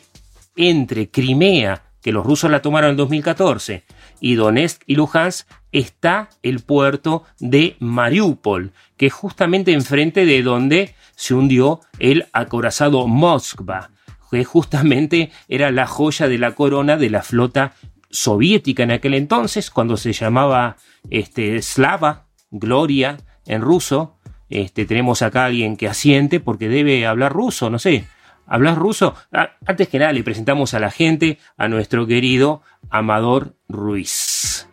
entre 0.56 1.10
Crimea, 1.10 1.84
que 2.02 2.12
los 2.12 2.26
rusos 2.26 2.52
la 2.52 2.62
tomaron 2.62 2.92
en 2.92 2.98
2014, 2.98 3.84
y 4.20 4.36
Donetsk 4.36 4.84
y 4.86 4.96
Luhansk 4.96 5.48
está 5.72 6.30
el 6.44 6.60
puerto 6.60 7.24
de 7.40 7.76
Mariupol, 7.80 8.72
que 8.98 9.08
es 9.08 9.14
justamente 9.14 9.74
enfrente 9.74 10.26
de 10.26 10.42
donde 10.44 10.96
se 11.16 11.34
hundió 11.34 11.82
el 12.00 12.28
acorazado 12.34 13.08
Moskva, 13.08 13.92
que 14.30 14.44
justamente 14.44 15.32
era 15.48 15.72
la 15.72 15.86
joya 15.86 16.28
de 16.28 16.38
la 16.40 16.52
corona 16.52 16.98
de 16.98 17.10
la 17.10 17.22
flota 17.22 17.74
soviética 18.10 18.84
en 18.84 18.92
aquel 18.92 19.14
entonces, 19.14 19.70
cuando 19.70 19.98
se 19.98 20.14
llamaba 20.14 20.78
este, 21.10 21.62
Slava, 21.62 22.26
Gloria 22.50 23.18
en 23.46 23.62
ruso. 23.62 24.18
Este, 24.50 24.86
tenemos 24.86 25.22
acá 25.22 25.44
a 25.44 25.46
alguien 25.48 25.76
que 25.78 25.88
asiente 25.88 26.40
porque 26.40 26.70
debe 26.70 27.06
hablar 27.06 27.34
ruso, 27.34 27.70
no 27.70 27.80
sé. 27.80 28.06
¿Hablas 28.46 28.78
ruso? 28.78 29.16
Ah, 29.32 29.52
antes 29.66 29.88
que 29.88 30.00
nada 30.00 30.12
le 30.12 30.24
presentamos 30.24 30.74
a 30.74 30.80
la 30.80 30.92
gente 30.92 31.40
a 31.58 31.68
nuestro 31.68 32.06
querido 32.06 32.62
Amador 32.90 33.56
Ruiz. 33.70 34.68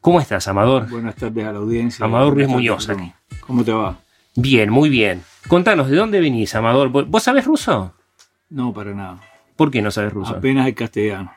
¿Cómo 0.00 0.20
estás, 0.20 0.48
Amador? 0.48 0.88
Buenas 0.88 1.14
tardes 1.16 1.46
a 1.46 1.52
la 1.52 1.58
audiencia. 1.58 2.04
Amador 2.04 2.34
Ruiz 2.34 2.48
Muñoz. 2.48 2.88
¿Cómo 3.40 3.64
te 3.64 3.72
va? 3.72 3.98
Bien, 4.34 4.70
muy 4.70 4.88
bien. 4.88 5.22
Contanos, 5.48 5.88
¿de 5.88 5.96
dónde 5.96 6.20
venís, 6.20 6.54
Amador? 6.54 6.88
¿Vos 6.88 7.22
sabés 7.22 7.44
ruso? 7.44 7.94
No, 8.50 8.72
para 8.72 8.94
nada. 8.94 9.20
¿Por 9.56 9.70
qué 9.70 9.82
no 9.82 9.90
sabes 9.90 10.12
ruso? 10.12 10.36
Apenas 10.36 10.66
el 10.66 10.74
castellano. 10.74 11.32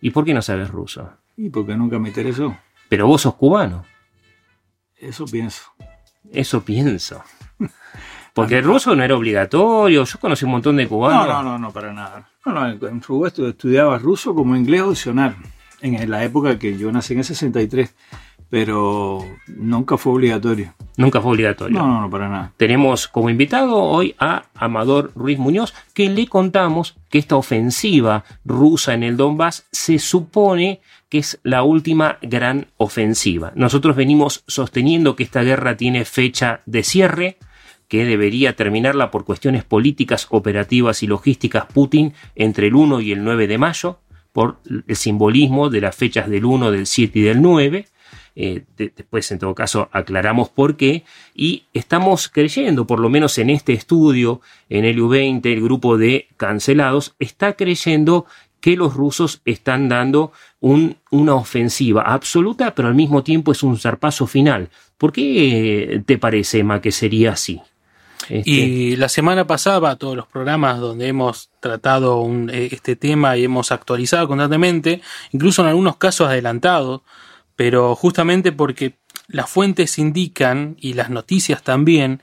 ¿Y 0.00 0.10
por 0.10 0.24
qué 0.24 0.34
no 0.34 0.42
sabes 0.42 0.68
ruso? 0.68 1.10
Y 1.36 1.50
porque 1.50 1.76
nunca 1.76 1.98
me 1.98 2.08
interesó. 2.08 2.56
Pero 2.88 3.06
vos 3.06 3.22
sos 3.22 3.34
cubano. 3.34 3.84
Eso 4.96 5.24
pienso. 5.24 5.62
Eso 6.32 6.64
pienso. 6.64 7.22
Porque 8.34 8.58
el 8.58 8.64
ruso 8.64 8.94
no 8.94 9.02
era 9.02 9.16
obligatorio. 9.16 10.04
Yo 10.04 10.18
conocí 10.20 10.44
un 10.44 10.50
montón 10.50 10.76
de 10.76 10.86
cubanos. 10.86 11.26
No, 11.26 11.42
no, 11.42 11.52
no, 11.52 11.58
no 11.58 11.72
para 11.72 11.92
nada. 11.92 12.28
No, 12.44 12.52
no, 12.52 12.88
en 12.88 13.00
Cuba 13.00 13.28
estudiaba 13.28 13.96
ruso 13.96 14.34
como 14.34 14.54
inglés 14.54 14.82
opcional. 14.82 15.36
En 15.80 16.10
la 16.10 16.24
época 16.24 16.58
que 16.58 16.76
yo 16.76 16.92
nací 16.92 17.12
en 17.14 17.20
el 17.20 17.24
63 17.24 17.94
pero 18.54 19.18
nunca 19.48 19.96
fue 19.96 20.12
obligatorio. 20.12 20.74
Nunca 20.96 21.20
fue 21.20 21.32
obligatorio. 21.32 21.76
No, 21.76 21.88
no, 21.88 22.00
no, 22.02 22.08
para 22.08 22.28
nada. 22.28 22.52
Tenemos 22.56 23.08
como 23.08 23.28
invitado 23.28 23.74
hoy 23.74 24.14
a 24.20 24.44
Amador 24.54 25.10
Ruiz 25.16 25.40
Muñoz, 25.40 25.74
que 25.92 26.08
le 26.08 26.28
contamos 26.28 26.96
que 27.10 27.18
esta 27.18 27.34
ofensiva 27.34 28.22
rusa 28.44 28.94
en 28.94 29.02
el 29.02 29.16
Donbass 29.16 29.66
se 29.72 29.98
supone 29.98 30.80
que 31.08 31.18
es 31.18 31.40
la 31.42 31.64
última 31.64 32.18
gran 32.22 32.68
ofensiva. 32.76 33.52
Nosotros 33.56 33.96
venimos 33.96 34.44
sosteniendo 34.46 35.16
que 35.16 35.24
esta 35.24 35.42
guerra 35.42 35.76
tiene 35.76 36.04
fecha 36.04 36.60
de 36.64 36.84
cierre, 36.84 37.38
que 37.94 38.04
debería 38.04 38.56
terminarla 38.56 39.12
por 39.12 39.24
cuestiones 39.24 39.62
políticas, 39.62 40.26
operativas 40.30 41.04
y 41.04 41.06
logísticas 41.06 41.66
Putin 41.72 42.12
entre 42.34 42.66
el 42.66 42.74
1 42.74 43.00
y 43.02 43.12
el 43.12 43.22
9 43.22 43.46
de 43.46 43.56
mayo, 43.56 44.00
por 44.32 44.56
el 44.88 44.96
simbolismo 44.96 45.70
de 45.70 45.80
las 45.80 45.94
fechas 45.94 46.28
del 46.28 46.44
1, 46.44 46.72
del 46.72 46.86
7 46.86 47.16
y 47.20 47.22
del 47.22 47.40
9 47.40 47.86
eh, 48.34 48.64
después 48.76 49.30
en 49.30 49.38
todo 49.38 49.54
caso 49.54 49.88
aclaramos 49.92 50.48
por 50.48 50.76
qué, 50.76 51.04
y 51.36 51.66
estamos 51.72 52.28
creyendo, 52.28 52.84
por 52.84 52.98
lo 52.98 53.08
menos 53.08 53.38
en 53.38 53.48
este 53.48 53.74
estudio, 53.74 54.40
en 54.68 54.84
el 54.84 54.98
U20, 54.98 55.46
el 55.46 55.62
grupo 55.62 55.96
de 55.96 56.26
cancelados, 56.36 57.14
está 57.20 57.52
creyendo 57.52 58.26
que 58.60 58.74
los 58.74 58.94
rusos 58.94 59.40
están 59.44 59.88
dando 59.88 60.32
una 60.58 61.34
ofensiva 61.34 62.02
absoluta, 62.02 62.74
pero 62.74 62.88
al 62.88 62.96
mismo 62.96 63.22
tiempo 63.22 63.52
es 63.52 63.62
un 63.62 63.78
zarpazo 63.78 64.26
final. 64.26 64.68
¿Por 64.98 65.12
qué 65.12 66.02
te 66.04 66.18
parece, 66.18 66.58
Emma, 66.58 66.80
que 66.80 66.90
sería 66.90 67.32
así? 67.32 67.60
Este 68.28 68.50
y 68.50 68.96
la 68.96 69.08
semana 69.08 69.46
pasada, 69.46 69.96
todos 69.96 70.16
los 70.16 70.26
programas 70.26 70.78
donde 70.80 71.08
hemos 71.08 71.50
tratado 71.60 72.26
eh, 72.50 72.68
este 72.72 72.96
tema 72.96 73.36
y 73.36 73.44
hemos 73.44 73.72
actualizado 73.72 74.28
constantemente, 74.28 75.00
incluso 75.32 75.62
en 75.62 75.68
algunos 75.68 75.96
casos 75.96 76.28
adelantados, 76.28 77.02
pero 77.56 77.94
justamente 77.94 78.52
porque 78.52 78.94
las 79.28 79.48
fuentes 79.48 79.98
indican, 79.98 80.76
y 80.80 80.94
las 80.94 81.10
noticias 81.10 81.62
también, 81.62 82.20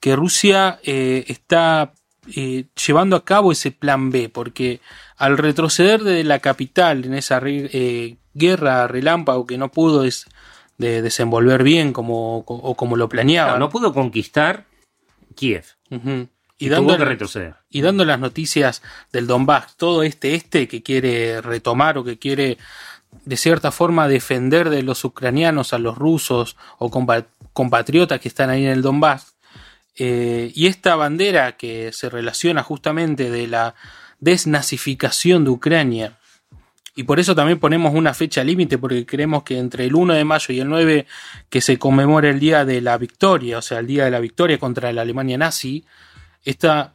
que 0.00 0.16
Rusia 0.16 0.78
eh, 0.82 1.24
está 1.28 1.92
eh, 2.34 2.66
llevando 2.86 3.16
a 3.16 3.24
cabo 3.24 3.52
ese 3.52 3.70
plan 3.70 4.10
B, 4.10 4.28
porque 4.28 4.80
al 5.16 5.38
retroceder 5.38 6.02
de 6.02 6.24
la 6.24 6.38
capital 6.40 7.04
en 7.04 7.14
esa 7.14 7.40
eh, 7.44 8.16
guerra 8.34 8.86
relámpago 8.86 9.46
que 9.46 9.58
no 9.58 9.70
pudo 9.70 10.02
de 10.02 11.02
desenvolver 11.02 11.62
bien 11.62 11.92
como, 11.92 12.38
o 12.38 12.74
como 12.74 12.96
lo 12.96 13.08
planeaba. 13.08 13.58
No, 13.58 13.68
pudo 13.68 13.92
conquistar 13.92 14.66
Kiev. 15.34 15.64
Y, 16.56 16.68
dando, 16.68 16.96
que 16.96 17.04
retroceder. 17.04 17.56
y 17.68 17.80
dando 17.82 18.04
las 18.04 18.18
noticias 18.18 18.82
del 19.12 19.26
Donbass, 19.26 19.76
todo 19.76 20.02
este 20.02 20.34
este 20.34 20.68
que 20.68 20.82
quiere 20.82 21.40
retomar 21.40 21.98
o 21.98 22.04
que 22.04 22.18
quiere 22.18 22.58
de 23.24 23.36
cierta 23.36 23.70
forma 23.70 24.08
defender 24.08 24.70
de 24.70 24.82
los 24.82 25.04
ucranianos 25.04 25.72
a 25.72 25.78
los 25.78 25.96
rusos 25.96 26.56
o 26.78 26.90
compatriotas 27.52 28.20
que 28.20 28.28
están 28.28 28.50
ahí 28.50 28.64
en 28.64 28.72
el 28.72 28.82
Donbass. 28.82 29.34
Eh, 29.96 30.50
y 30.54 30.66
esta 30.66 30.96
bandera 30.96 31.56
que 31.56 31.92
se 31.92 32.08
relaciona 32.10 32.62
justamente 32.62 33.30
de 33.30 33.46
la 33.46 33.74
desnazificación 34.20 35.44
de 35.44 35.50
Ucrania. 35.50 36.18
Y 36.96 37.02
por 37.04 37.18
eso 37.18 37.34
también 37.34 37.58
ponemos 37.58 37.92
una 37.94 38.14
fecha 38.14 38.44
límite, 38.44 38.78
porque 38.78 39.04
creemos 39.04 39.42
que 39.42 39.58
entre 39.58 39.84
el 39.84 39.94
1 39.94 40.14
de 40.14 40.24
mayo 40.24 40.54
y 40.54 40.60
el 40.60 40.68
9, 40.68 41.06
que 41.48 41.60
se 41.60 41.78
conmemora 41.78 42.30
el 42.30 42.38
día 42.38 42.64
de 42.64 42.80
la 42.80 42.96
victoria, 42.98 43.58
o 43.58 43.62
sea, 43.62 43.80
el 43.80 43.86
día 43.86 44.04
de 44.04 44.12
la 44.12 44.20
victoria 44.20 44.58
contra 44.58 44.92
la 44.92 45.02
Alemania 45.02 45.36
nazi, 45.36 45.84
esta 46.44 46.94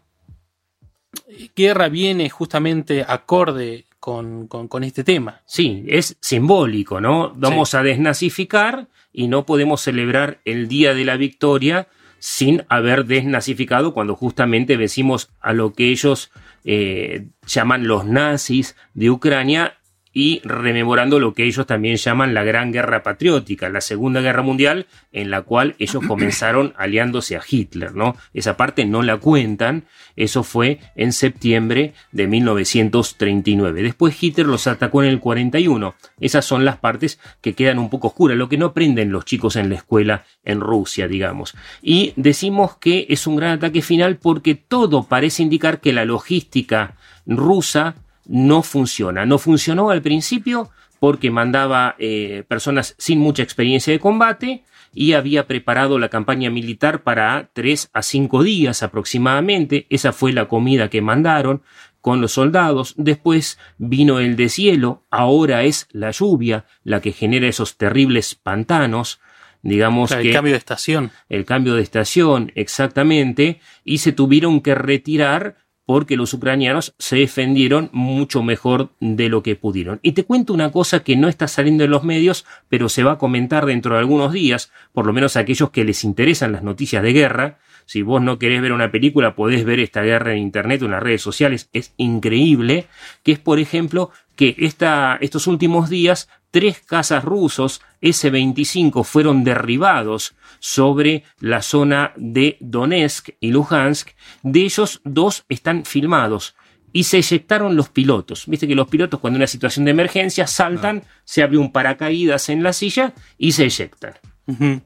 guerra 1.56 1.90
viene 1.90 2.30
justamente 2.30 3.04
acorde 3.06 3.86
con, 4.00 4.48
con, 4.48 4.84
este 4.84 5.04
tema. 5.04 5.42
Sí, 5.46 5.84
es 5.88 6.18
simbólico, 6.22 7.02
¿no? 7.02 7.34
Vamos 7.36 7.74
a 7.74 7.84
desnazificar 7.84 8.88
y 9.12 9.28
no 9.28 9.46
podemos 9.46 9.82
celebrar 9.82 10.40
el 10.46 10.68
Día 10.70 10.94
de 10.94 11.04
la 11.04 11.18
Victoria 11.18 11.90
sin 12.20 12.64
haber 12.70 13.06
desnazificado 13.06 13.94
cuando 13.94 14.16
justamente 14.16 14.78
vencimos 14.78 15.30
a 15.42 15.54
lo 15.54 15.74
que 15.74 15.90
ellos 15.90 16.32
eh, 16.64 17.28
llaman 17.46 17.88
los 17.88 18.06
nazis 18.06 18.76
de 18.94 19.10
Ucrania 19.10 19.79
y 20.20 20.42
rememorando 20.44 21.18
lo 21.18 21.34
que 21.34 21.46
ellos 21.46 21.66
también 21.66 21.96
llaman 21.96 22.34
la 22.34 22.44
Gran 22.44 22.74
Guerra 22.74 23.04
Patriótica, 23.04 23.70
la 23.70 23.80
Segunda 23.80 24.20
Guerra 24.20 24.42
Mundial, 24.42 24.86
en 25.14 25.32
la 25.32 25.44
cual 25.44 25.78
ellos 25.80 26.04
comenzaron 26.10 26.74
aliándose 26.78 27.38
a 27.38 27.42
Hitler, 27.50 27.96
¿no? 27.96 28.18
Esa 28.34 28.58
parte 28.58 28.84
no 28.84 29.02
la 29.02 29.16
cuentan, 29.16 29.86
eso 30.18 30.44
fue 30.44 30.82
en 30.98 31.14
septiembre 31.14 31.94
de 32.12 32.28
1939. 32.28 33.82
Después 33.82 34.22
Hitler 34.22 34.46
los 34.46 34.68
atacó 34.68 35.04
en 35.04 35.08
el 35.08 35.22
41. 35.22 35.96
Esas 36.20 36.44
son 36.44 36.66
las 36.66 36.76
partes 36.76 37.18
que 37.40 37.54
quedan 37.54 37.80
un 37.80 37.90
poco 37.90 38.10
oscuras, 38.10 38.36
lo 38.36 38.50
que 38.50 38.58
no 38.58 38.66
aprenden 38.66 39.14
los 39.14 39.24
chicos 39.24 39.56
en 39.56 39.70
la 39.70 39.76
escuela 39.76 40.26
en 40.44 40.60
Rusia, 40.60 41.08
digamos. 41.08 41.56
Y 41.82 42.12
decimos 42.18 42.76
que 42.76 43.06
es 43.08 43.26
un 43.26 43.38
gran 43.38 43.52
ataque 43.52 43.82
final 43.82 44.18
porque 44.18 44.56
todo 44.56 45.04
parece 45.04 45.44
indicar 45.44 45.80
que 45.80 45.94
la 45.94 46.04
logística 46.04 46.98
rusa 47.26 47.96
no 48.30 48.62
funciona. 48.62 49.26
No 49.26 49.40
funcionó 49.40 49.90
al 49.90 50.02
principio 50.02 50.70
porque 51.00 51.32
mandaba 51.32 51.96
eh, 51.98 52.44
personas 52.48 52.96
sin 52.98 53.20
mucha 53.20 53.44
experiencia 53.44 53.92
de 53.92 54.00
combate 54.00 54.64
y 54.94 55.14
había 55.14 55.48
preparado 55.48 55.98
la 56.00 56.10
campaña 56.10 56.50
militar 56.50 57.04
para 57.04 57.50
tres 57.54 57.90
a 57.94 58.04
cinco 58.04 58.44
días 58.44 58.84
aproximadamente. 58.84 59.88
Esa 59.90 60.14
fue 60.14 60.32
la 60.32 60.48
comida 60.48 60.90
que 60.90 61.02
mandaron 61.02 61.64
con 62.02 62.22
los 62.22 62.34
soldados. 62.34 62.94
Después 62.98 63.58
vino 63.78 64.20
el 64.20 64.36
deshielo, 64.36 65.04
ahora 65.10 65.64
es 65.64 65.88
la 65.92 66.12
lluvia 66.12 66.66
la 66.84 67.02
que 67.02 67.12
genera 67.12 67.48
esos 67.48 67.78
terribles 67.78 68.36
pantanos. 68.36 69.20
digamos 69.62 70.12
el 70.12 70.32
cambio 70.32 70.54
de 70.54 70.60
estación. 70.60 71.12
el 71.30 71.46
cambio 71.46 71.76
de 71.76 71.82
estación 71.82 72.52
exactamente 72.56 73.60
y 73.84 73.98
se 73.98 74.12
tuvieron 74.14 74.62
que 74.62 74.76
retirar 74.76 75.58
porque 75.90 76.18
los 76.18 76.36
ucranianos 76.36 76.94
se 77.00 77.16
defendieron 77.16 77.90
mucho 77.94 78.44
mejor 78.44 78.92
de 79.00 79.28
lo 79.28 79.42
que 79.42 79.56
pudieron. 79.56 80.00
Y 80.04 80.12
te 80.12 80.24
cuento 80.24 80.54
una 80.54 80.72
cosa 80.72 81.00
que 81.00 81.16
no 81.16 81.28
está 81.28 81.48
saliendo 81.48 81.84
en 81.84 81.90
los 81.90 82.04
medios, 82.04 82.46
pero 82.68 82.90
se 82.90 83.02
va 83.02 83.14
a 83.14 83.18
comentar 83.18 83.66
dentro 83.66 83.96
de 83.96 84.02
algunos 84.02 84.32
días, 84.32 84.72
por 84.94 85.08
lo 85.08 85.14
menos 85.14 85.36
a 85.36 85.40
aquellos 85.40 85.72
que 85.72 85.84
les 85.84 86.04
interesan 86.04 86.52
las 86.52 86.62
noticias 86.62 87.02
de 87.02 87.12
guerra. 87.12 87.58
Si 87.90 88.04
vos 88.04 88.22
no 88.22 88.38
querés 88.38 88.62
ver 88.62 88.72
una 88.72 88.92
película, 88.92 89.34
podés 89.34 89.66
ver 89.66 89.80
esta 89.80 90.04
guerra 90.04 90.34
en 90.34 90.38
internet 90.38 90.80
o 90.84 90.86
en 90.86 90.92
las 90.92 91.02
redes 91.02 91.24
sociales. 91.24 91.72
Es 91.74 91.96
increíble. 91.98 92.86
Que 93.24 93.32
es, 93.32 93.40
por 93.40 93.58
ejemplo, 93.58 94.12
que 94.36 94.56
esta, 94.60 95.18
estos 95.22 95.48
últimos 95.48 95.90
días 95.90 96.30
tres 96.52 96.82
cazas 96.86 97.24
rusos 97.26 97.82
S-25 98.02 99.04
fueron 99.04 99.44
derribados 99.44 100.36
sobre 100.60 101.24
la 101.40 101.64
zona 101.64 102.14
de 102.16 102.58
Donetsk 102.60 103.30
y 103.40 103.50
Luhansk. 103.50 104.10
De 104.44 104.60
ellos, 104.60 105.02
dos 105.04 105.46
están 105.50 105.84
filmados 105.84 106.56
y 106.94 107.06
se 107.06 107.18
eyectaron 107.18 107.76
los 107.76 107.90
pilotos. 107.90 108.44
Viste 108.46 108.68
que 108.68 108.76
los 108.76 108.88
pilotos, 108.88 109.20
cuando 109.20 109.38
hay 109.38 109.40
una 109.40 109.48
situación 109.48 109.86
de 109.86 109.92
emergencia, 109.92 110.46
saltan, 110.46 111.06
se 111.24 111.42
abre 111.42 111.58
un 111.58 111.72
paracaídas 111.72 112.50
en 112.50 112.62
la 112.62 112.72
silla 112.72 113.14
y 113.40 113.54
se 113.54 113.64
eyectan. 113.64 114.14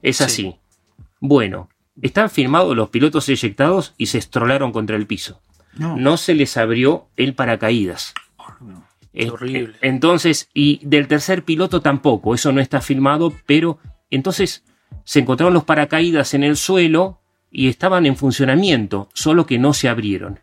Es 0.01 0.17
sí. 0.19 0.24
así. 0.24 0.55
Bueno, 1.19 1.67
están 2.01 2.29
filmados 2.29 2.75
los 2.75 2.89
pilotos 2.89 3.29
eyectados 3.29 3.93
y 3.97 4.07
se 4.07 4.17
estrolaron 4.17 4.71
contra 4.71 4.95
el 4.95 5.07
piso. 5.07 5.41
No. 5.75 5.97
No 5.97 6.17
se 6.17 6.35
les 6.35 6.57
abrió 6.57 7.07
el 7.17 7.33
paracaídas. 7.33 8.13
Eh, 9.13 9.29
horrible. 9.29 9.75
Entonces, 9.81 10.50
y 10.53 10.79
del 10.85 11.07
tercer 11.07 11.43
piloto 11.43 11.81
tampoco, 11.81 12.33
eso 12.33 12.51
no 12.51 12.62
está 12.62 12.81
filmado, 12.81 13.33
pero 13.45 13.79
entonces 14.09 14.63
se 15.03 15.19
encontraron 15.19 15.53
los 15.53 15.63
paracaídas 15.63 16.33
en 16.33 16.43
el 16.43 16.57
suelo 16.57 17.19
y 17.51 17.69
estaban 17.69 18.05
en 18.05 18.17
funcionamiento, 18.17 19.09
solo 19.13 19.45
que 19.45 19.59
no 19.59 19.73
se 19.73 19.88
abrieron. 19.88 20.39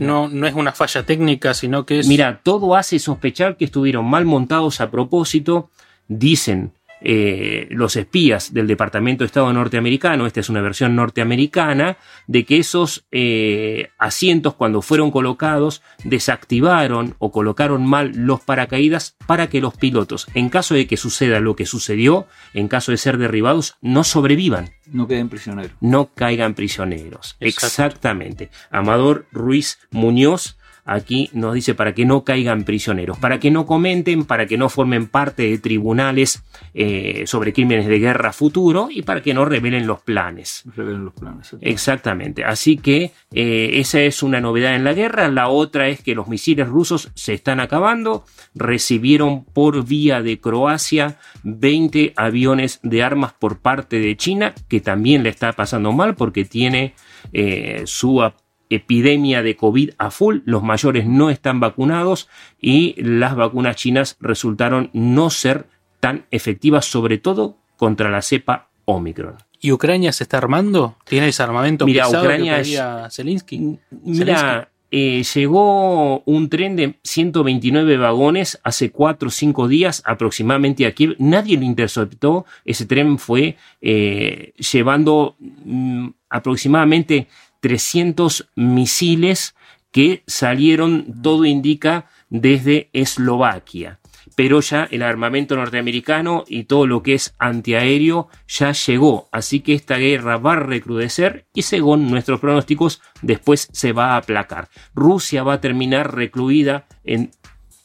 No, 0.00 0.28
no 0.28 0.46
es 0.46 0.54
una 0.54 0.72
falla 0.72 1.04
técnica, 1.04 1.54
sino 1.54 1.86
que 1.86 2.00
es. 2.00 2.08
Mira, 2.08 2.40
todo 2.42 2.74
hace 2.74 2.98
sospechar 2.98 3.56
que 3.56 3.66
estuvieron 3.66 4.06
mal 4.06 4.24
montados 4.24 4.80
a 4.80 4.90
propósito, 4.90 5.70
dicen 6.08 6.72
eh, 7.00 7.66
los 7.70 7.96
espías 7.96 8.54
del 8.54 8.66
Departamento 8.66 9.24
de 9.24 9.26
Estado 9.26 9.52
norteamericano, 9.52 10.26
esta 10.26 10.40
es 10.40 10.48
una 10.48 10.62
versión 10.62 10.96
norteamericana, 10.96 11.96
de 12.26 12.44
que 12.44 12.58
esos 12.58 13.04
eh, 13.12 13.90
asientos 13.98 14.54
cuando 14.54 14.82
fueron 14.82 15.10
colocados 15.10 15.82
desactivaron 16.04 17.14
o 17.18 17.30
colocaron 17.30 17.86
mal 17.86 18.12
los 18.14 18.40
paracaídas 18.40 19.16
para 19.26 19.48
que 19.48 19.60
los 19.60 19.76
pilotos, 19.76 20.26
en 20.34 20.48
caso 20.48 20.74
de 20.74 20.86
que 20.86 20.96
suceda 20.96 21.40
lo 21.40 21.56
que 21.56 21.66
sucedió, 21.66 22.26
en 22.52 22.68
caso 22.68 22.90
de 22.92 22.98
ser 22.98 23.18
derribados, 23.18 23.76
no 23.80 24.04
sobrevivan 24.04 24.70
No 24.86 25.06
queden 25.06 25.28
prisioneros. 25.28 25.72
no 25.80 26.10
caigan 26.14 26.54
prisioneros. 26.54 27.36
Exacto. 27.40 27.66
Exactamente. 27.66 28.50
Amador 28.70 29.26
Ruiz 29.32 29.78
Muñoz 29.90 30.56
aquí 30.84 31.30
nos 31.32 31.54
dice 31.54 31.74
para 31.74 31.94
que 31.94 32.04
no 32.04 32.24
caigan 32.24 32.64
prisioneros, 32.64 33.18
para 33.18 33.40
que 33.40 33.50
no 33.50 33.66
comenten, 33.66 34.24
para 34.24 34.46
que 34.46 34.58
no 34.58 34.68
formen 34.68 35.06
parte 35.06 35.42
de 35.48 35.58
tribunales 35.58 36.42
eh, 36.74 37.24
sobre 37.26 37.52
crímenes 37.52 37.86
de 37.86 37.98
guerra 37.98 38.32
futuro 38.32 38.88
y 38.90 39.02
para 39.02 39.22
que 39.22 39.34
no 39.34 39.44
revelen 39.44 39.86
los 39.86 40.00
planes. 40.02 40.62
Revelen 40.76 41.04
los 41.06 41.14
planes. 41.14 41.56
Exactamente. 41.60 42.44
Así 42.44 42.76
que 42.76 43.12
eh, 43.32 43.70
esa 43.74 44.00
es 44.00 44.22
una 44.22 44.40
novedad 44.40 44.74
en 44.74 44.84
la 44.84 44.92
guerra. 44.92 45.28
La 45.28 45.48
otra 45.48 45.88
es 45.88 46.02
que 46.02 46.14
los 46.14 46.28
misiles 46.28 46.68
rusos 46.68 47.10
se 47.14 47.34
están 47.34 47.60
acabando. 47.60 48.24
Recibieron 48.54 49.44
por 49.44 49.84
vía 49.86 50.22
de 50.22 50.40
Croacia 50.40 51.18
20 51.42 52.12
aviones 52.16 52.80
de 52.82 53.02
armas 53.02 53.32
por 53.32 53.58
parte 53.58 53.98
de 54.00 54.16
China, 54.16 54.54
que 54.68 54.80
también 54.80 55.22
le 55.22 55.28
está 55.30 55.52
pasando 55.52 55.92
mal 55.92 56.14
porque 56.14 56.44
tiene 56.44 56.94
eh, 57.32 57.82
su 57.86 58.22
ap- 58.22 58.36
epidemia 58.74 59.42
de 59.42 59.56
COVID 59.56 59.90
a 59.98 60.10
full. 60.10 60.38
Los 60.44 60.62
mayores 60.62 61.06
no 61.06 61.30
están 61.30 61.60
vacunados 61.60 62.28
y 62.60 62.94
las 63.02 63.34
vacunas 63.36 63.76
chinas 63.76 64.16
resultaron 64.20 64.90
no 64.92 65.30
ser 65.30 65.66
tan 66.00 66.26
efectivas, 66.30 66.84
sobre 66.84 67.18
todo 67.18 67.56
contra 67.76 68.10
la 68.10 68.22
cepa 68.22 68.68
Omicron. 68.84 69.36
¿Y 69.60 69.72
Ucrania 69.72 70.12
se 70.12 70.24
está 70.24 70.36
armando? 70.38 70.96
¿Tiene 71.04 71.28
ese 71.28 71.42
armamento 71.42 71.86
Mira, 71.86 72.08
Ucrania 72.08 72.56
que 72.56 72.60
es- 72.60 72.66
pedía 72.68 73.08
Zelensky? 73.10 73.78
Mira, 74.04 74.68
eh, 74.90 75.24
llegó 75.34 76.20
un 76.20 76.48
tren 76.50 76.76
de 76.76 76.98
129 77.02 77.96
vagones 77.96 78.60
hace 78.62 78.90
4 78.90 79.28
o 79.28 79.30
5 79.30 79.66
días 79.66 80.02
aproximadamente 80.04 80.86
a 80.86 80.92
Kiev. 80.92 81.16
Nadie 81.18 81.56
lo 81.56 81.64
interceptó. 81.64 82.44
Ese 82.66 82.84
tren 82.86 83.18
fue 83.18 83.56
eh, 83.80 84.52
llevando 84.72 85.36
mm, 85.40 86.08
aproximadamente 86.28 87.26
300 87.64 88.50
misiles 88.56 89.54
que 89.90 90.22
salieron, 90.26 91.22
todo 91.22 91.46
indica, 91.46 92.10
desde 92.28 92.90
Eslovaquia. 92.92 94.00
Pero 94.36 94.60
ya 94.60 94.86
el 94.90 95.00
armamento 95.02 95.56
norteamericano 95.56 96.44
y 96.46 96.64
todo 96.64 96.86
lo 96.86 97.02
que 97.02 97.14
es 97.14 97.34
antiaéreo 97.38 98.28
ya 98.46 98.72
llegó. 98.72 99.30
Así 99.32 99.60
que 99.60 99.72
esta 99.72 99.96
guerra 99.96 100.36
va 100.36 100.52
a 100.52 100.56
recrudecer 100.56 101.46
y 101.54 101.62
según 101.62 102.10
nuestros 102.10 102.38
pronósticos 102.38 103.00
después 103.22 103.70
se 103.72 103.92
va 103.92 104.12
a 104.12 104.18
aplacar. 104.18 104.68
Rusia 104.94 105.42
va 105.42 105.54
a 105.54 105.60
terminar 105.62 106.14
recluida 106.14 106.84
en 107.02 107.30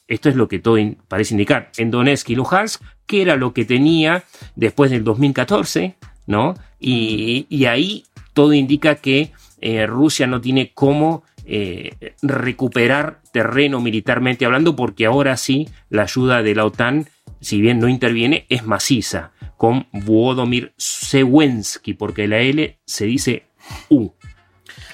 esto 0.09 0.27
es 0.27 0.35
lo 0.35 0.49
que 0.49 0.59
todo 0.59 0.75
parece 1.07 1.35
indicar, 1.35 1.71
en 1.77 1.89
Donetsk 1.89 2.31
y 2.31 2.35
Luhansk, 2.35 2.81
que 3.05 3.21
era 3.21 3.37
lo 3.37 3.53
que 3.53 3.63
tenía 3.63 4.25
después 4.55 4.91
del 4.91 5.05
2014, 5.05 5.95
¿no? 6.25 6.55
Y, 6.79 7.45
y 7.47 7.65
ahí 7.65 8.05
todo 8.33 8.53
indica 8.53 8.95
que 8.95 9.31
eh, 9.61 9.85
Rusia 9.85 10.27
no 10.27 10.41
tiene 10.41 10.71
cómo 10.73 11.23
eh, 11.45 12.13
recuperar 12.21 13.21
terreno 13.31 13.81
militarmente 13.81 14.45
hablando, 14.45 14.75
porque 14.75 15.05
ahora 15.05 15.35
sí 15.37 15.67
la 15.89 16.03
ayuda 16.03 16.43
de 16.43 16.55
la 16.55 16.65
OTAN, 16.65 17.07
si 17.41 17.61
bien 17.61 17.79
no 17.79 17.87
interviene, 17.87 18.45
es 18.49 18.65
maciza, 18.65 19.31
con 19.57 19.87
Volodymyr 19.91 20.73
Zelensky, 20.77 21.93
porque 21.93 22.27
la 22.27 22.39
L 22.39 22.77
se 22.85 23.05
dice 23.05 23.43
U. 23.89 24.11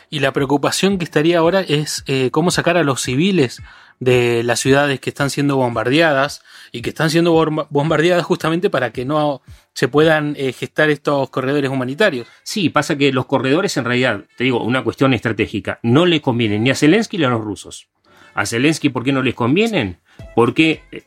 Y 0.09 0.19
la 0.19 0.31
preocupación 0.31 0.97
que 0.97 1.03
estaría 1.05 1.39
ahora 1.39 1.61
es 1.61 2.03
eh, 2.07 2.29
cómo 2.31 2.51
sacar 2.51 2.77
a 2.77 2.83
los 2.83 3.01
civiles 3.01 3.61
de 3.99 4.43
las 4.43 4.59
ciudades 4.59 4.99
que 4.99 5.09
están 5.09 5.29
siendo 5.29 5.57
bombardeadas 5.57 6.41
y 6.71 6.81
que 6.81 6.89
están 6.89 7.09
siendo 7.09 7.33
bomba- 7.33 7.67
bombardeadas 7.69 8.25
justamente 8.25 8.69
para 8.69 8.91
que 8.91 9.05
no 9.05 9.41
se 9.75 9.89
puedan 9.89 10.35
eh, 10.37 10.53
gestar 10.53 10.89
estos 10.89 11.29
corredores 11.29 11.69
humanitarios. 11.69 12.27
Sí, 12.43 12.69
pasa 12.69 12.97
que 12.97 13.11
los 13.11 13.25
corredores 13.25 13.75
en 13.75 13.83
realidad, 13.83 14.23
te 14.37 14.45
digo, 14.45 14.63
una 14.63 14.83
cuestión 14.83 15.13
estratégica, 15.13 15.79
no 15.83 16.05
le 16.05 16.21
convienen 16.21 16.63
ni 16.63 16.69
a 16.69 16.75
Zelensky 16.75 17.17
ni 17.17 17.25
a 17.25 17.29
los 17.29 17.41
rusos. 17.43 17.89
A 18.33 18.45
Zelensky, 18.45 18.89
¿por 18.89 19.03
qué 19.03 19.11
no 19.11 19.21
les 19.21 19.35
convienen? 19.35 19.97
Porque, 20.33 20.81
eh, 20.93 21.03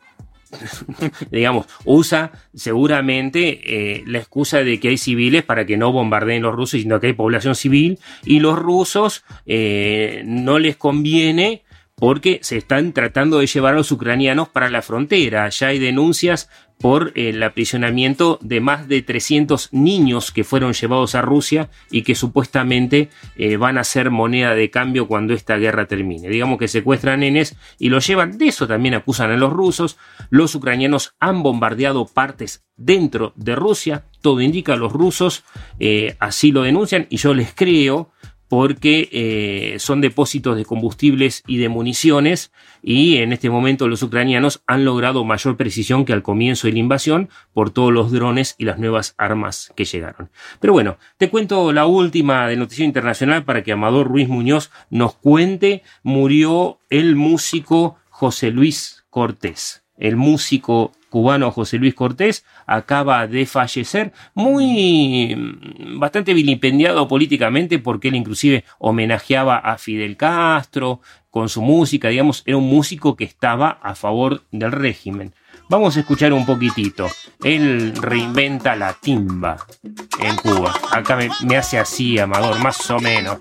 digamos, 1.30 1.66
usa 1.86 2.30
seguramente 2.54 3.60
eh, 3.64 4.04
la 4.06 4.18
excusa 4.18 4.58
de 4.58 4.78
que 4.78 4.88
hay 4.88 4.98
civiles 4.98 5.44
para 5.44 5.64
que 5.64 5.78
no 5.78 5.90
bombardeen 5.90 6.42
los 6.42 6.54
rusos, 6.54 6.82
sino 6.82 7.00
que 7.00 7.08
hay 7.08 7.12
población 7.14 7.54
civil, 7.54 7.98
y 8.24 8.40
los 8.40 8.58
rusos 8.58 9.24
no 9.46 10.58
les 10.58 10.76
conviene 10.76 11.64
porque 11.98 12.38
se 12.42 12.56
están 12.56 12.92
tratando 12.92 13.38
de 13.38 13.46
llevar 13.46 13.74
a 13.74 13.78
los 13.78 13.90
ucranianos 13.90 14.48
para 14.48 14.70
la 14.70 14.82
frontera. 14.82 15.48
Ya 15.48 15.68
hay 15.68 15.78
denuncias 15.78 16.48
por 16.80 17.12
el 17.14 17.42
aprisionamiento 17.42 18.38
de 18.40 18.60
más 18.60 18.88
de 18.88 19.02
300 19.02 19.70
niños 19.72 20.30
que 20.30 20.44
fueron 20.44 20.72
llevados 20.72 21.14
a 21.14 21.22
Rusia 21.22 21.70
y 21.90 22.02
que 22.02 22.14
supuestamente 22.14 23.10
eh, 23.36 23.56
van 23.56 23.78
a 23.78 23.84
ser 23.84 24.10
moneda 24.10 24.54
de 24.54 24.70
cambio 24.70 25.08
cuando 25.08 25.34
esta 25.34 25.56
guerra 25.56 25.86
termine. 25.86 26.28
Digamos 26.28 26.58
que 26.58 26.68
secuestran 26.68 27.20
nenes 27.20 27.56
y 27.78 27.88
los 27.88 28.06
llevan. 28.06 28.38
De 28.38 28.48
eso 28.48 28.66
también 28.66 28.94
acusan 28.94 29.30
a 29.30 29.36
los 29.36 29.52
rusos. 29.52 29.98
Los 30.30 30.54
ucranianos 30.54 31.14
han 31.18 31.42
bombardeado 31.42 32.06
partes 32.06 32.64
dentro 32.76 33.32
de 33.36 33.56
Rusia. 33.56 34.04
Todo 34.20 34.40
indica 34.40 34.76
los 34.76 34.92
rusos 34.92 35.44
eh, 35.80 36.16
así 36.18 36.52
lo 36.52 36.62
denuncian 36.62 37.06
y 37.10 37.16
yo 37.16 37.34
les 37.34 37.52
creo 37.54 38.10
porque 38.48 39.08
eh, 39.12 39.78
son 39.78 40.00
depósitos 40.00 40.56
de 40.56 40.64
combustibles 40.64 41.42
y 41.46 41.58
de 41.58 41.68
municiones 41.68 42.50
y 42.82 43.16
en 43.18 43.32
este 43.32 43.50
momento 43.50 43.88
los 43.88 44.02
ucranianos 44.02 44.62
han 44.66 44.84
logrado 44.84 45.24
mayor 45.24 45.56
precisión 45.56 46.04
que 46.04 46.12
al 46.12 46.22
comienzo 46.22 46.66
de 46.66 46.72
la 46.72 46.78
invasión 46.78 47.28
por 47.52 47.70
todos 47.70 47.92
los 47.92 48.10
drones 48.10 48.54
y 48.58 48.64
las 48.64 48.78
nuevas 48.78 49.14
armas 49.18 49.72
que 49.76 49.84
llegaron. 49.84 50.30
Pero 50.60 50.72
bueno, 50.72 50.98
te 51.18 51.30
cuento 51.30 51.72
la 51.72 51.86
última 51.86 52.46
de 52.48 52.56
Noticia 52.56 52.84
Internacional 52.84 53.44
para 53.44 53.62
que 53.62 53.72
Amador 53.72 54.08
Ruiz 54.08 54.28
Muñoz 54.28 54.70
nos 54.90 55.14
cuente. 55.14 55.82
Murió 56.02 56.78
el 56.90 57.16
músico 57.16 57.96
José 58.08 58.50
Luis 58.50 59.04
Cortés. 59.10 59.82
El 59.96 60.16
músico 60.16 60.92
cubano 61.08 61.50
José 61.50 61.78
Luis 61.78 61.94
Cortés 61.94 62.44
acaba 62.66 63.26
de 63.26 63.46
fallecer, 63.46 64.12
muy 64.34 65.34
mm, 65.34 65.98
bastante 65.98 66.34
vilipendiado 66.34 67.08
políticamente 67.08 67.78
porque 67.78 68.08
él 68.08 68.16
inclusive 68.16 68.64
homenajeaba 68.78 69.56
a 69.56 69.78
Fidel 69.78 70.16
Castro 70.16 71.00
con 71.30 71.48
su 71.48 71.62
música, 71.62 72.08
digamos, 72.08 72.42
era 72.46 72.56
un 72.56 72.68
músico 72.68 73.16
que 73.16 73.24
estaba 73.24 73.78
a 73.82 73.94
favor 73.94 74.42
del 74.50 74.72
régimen. 74.72 75.34
Vamos 75.68 75.96
a 75.96 76.00
escuchar 76.00 76.32
un 76.32 76.46
poquitito. 76.46 77.08
Él 77.44 77.94
reinventa 77.94 78.74
la 78.74 78.94
timba 78.94 79.58
en 79.82 80.36
Cuba. 80.36 80.72
Acá 80.90 81.14
me, 81.16 81.28
me 81.46 81.58
hace 81.58 81.78
así, 81.78 82.18
Amador, 82.18 82.58
más 82.60 82.90
o 82.90 82.98
menos. 82.98 83.38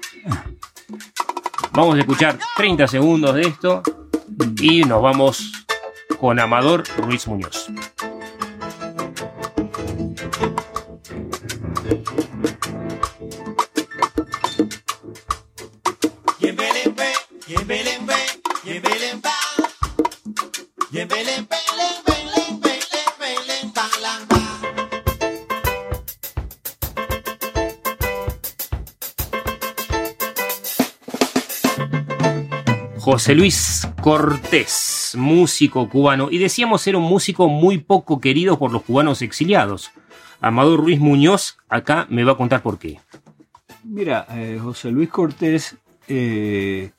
Vamos 1.72 1.96
a 1.96 2.00
escuchar 2.00 2.38
30 2.58 2.88
segundos 2.88 3.36
de 3.36 3.44
esto 3.44 3.82
y 4.62 4.82
nos 4.82 5.02
vamos 5.02 5.52
con 6.20 6.40
Amador 6.40 6.84
Ruiz 6.98 7.28
Muñoz. 7.28 7.70
José 33.08 33.36
Luis 33.36 33.88
Cortés, 34.02 34.97
músico 35.18 35.90
cubano, 35.90 36.30
y 36.32 36.38
decíamos 36.38 36.82
ser 36.82 36.96
un 36.96 37.04
músico 37.04 37.48
muy 37.50 37.80
poco 37.80 38.20
querido 38.20 38.58
por 38.58 38.72
los 38.72 38.84
cubanos 38.84 39.22
exiliados. 39.22 39.92
Amador 40.40 40.80
Ruiz 40.82 41.00
Muñoz 41.00 41.58
acá 41.68 42.06
me 42.10 42.24
va 42.24 42.34
a 42.34 42.38
contar 42.38 42.62
por 42.62 42.78
qué. 42.78 43.00
Mira, 43.84 44.28
eh, 44.32 44.60
José 44.62 44.92
Luis 44.92 45.10
Cortés 45.10 45.76
eh, 46.08 46.92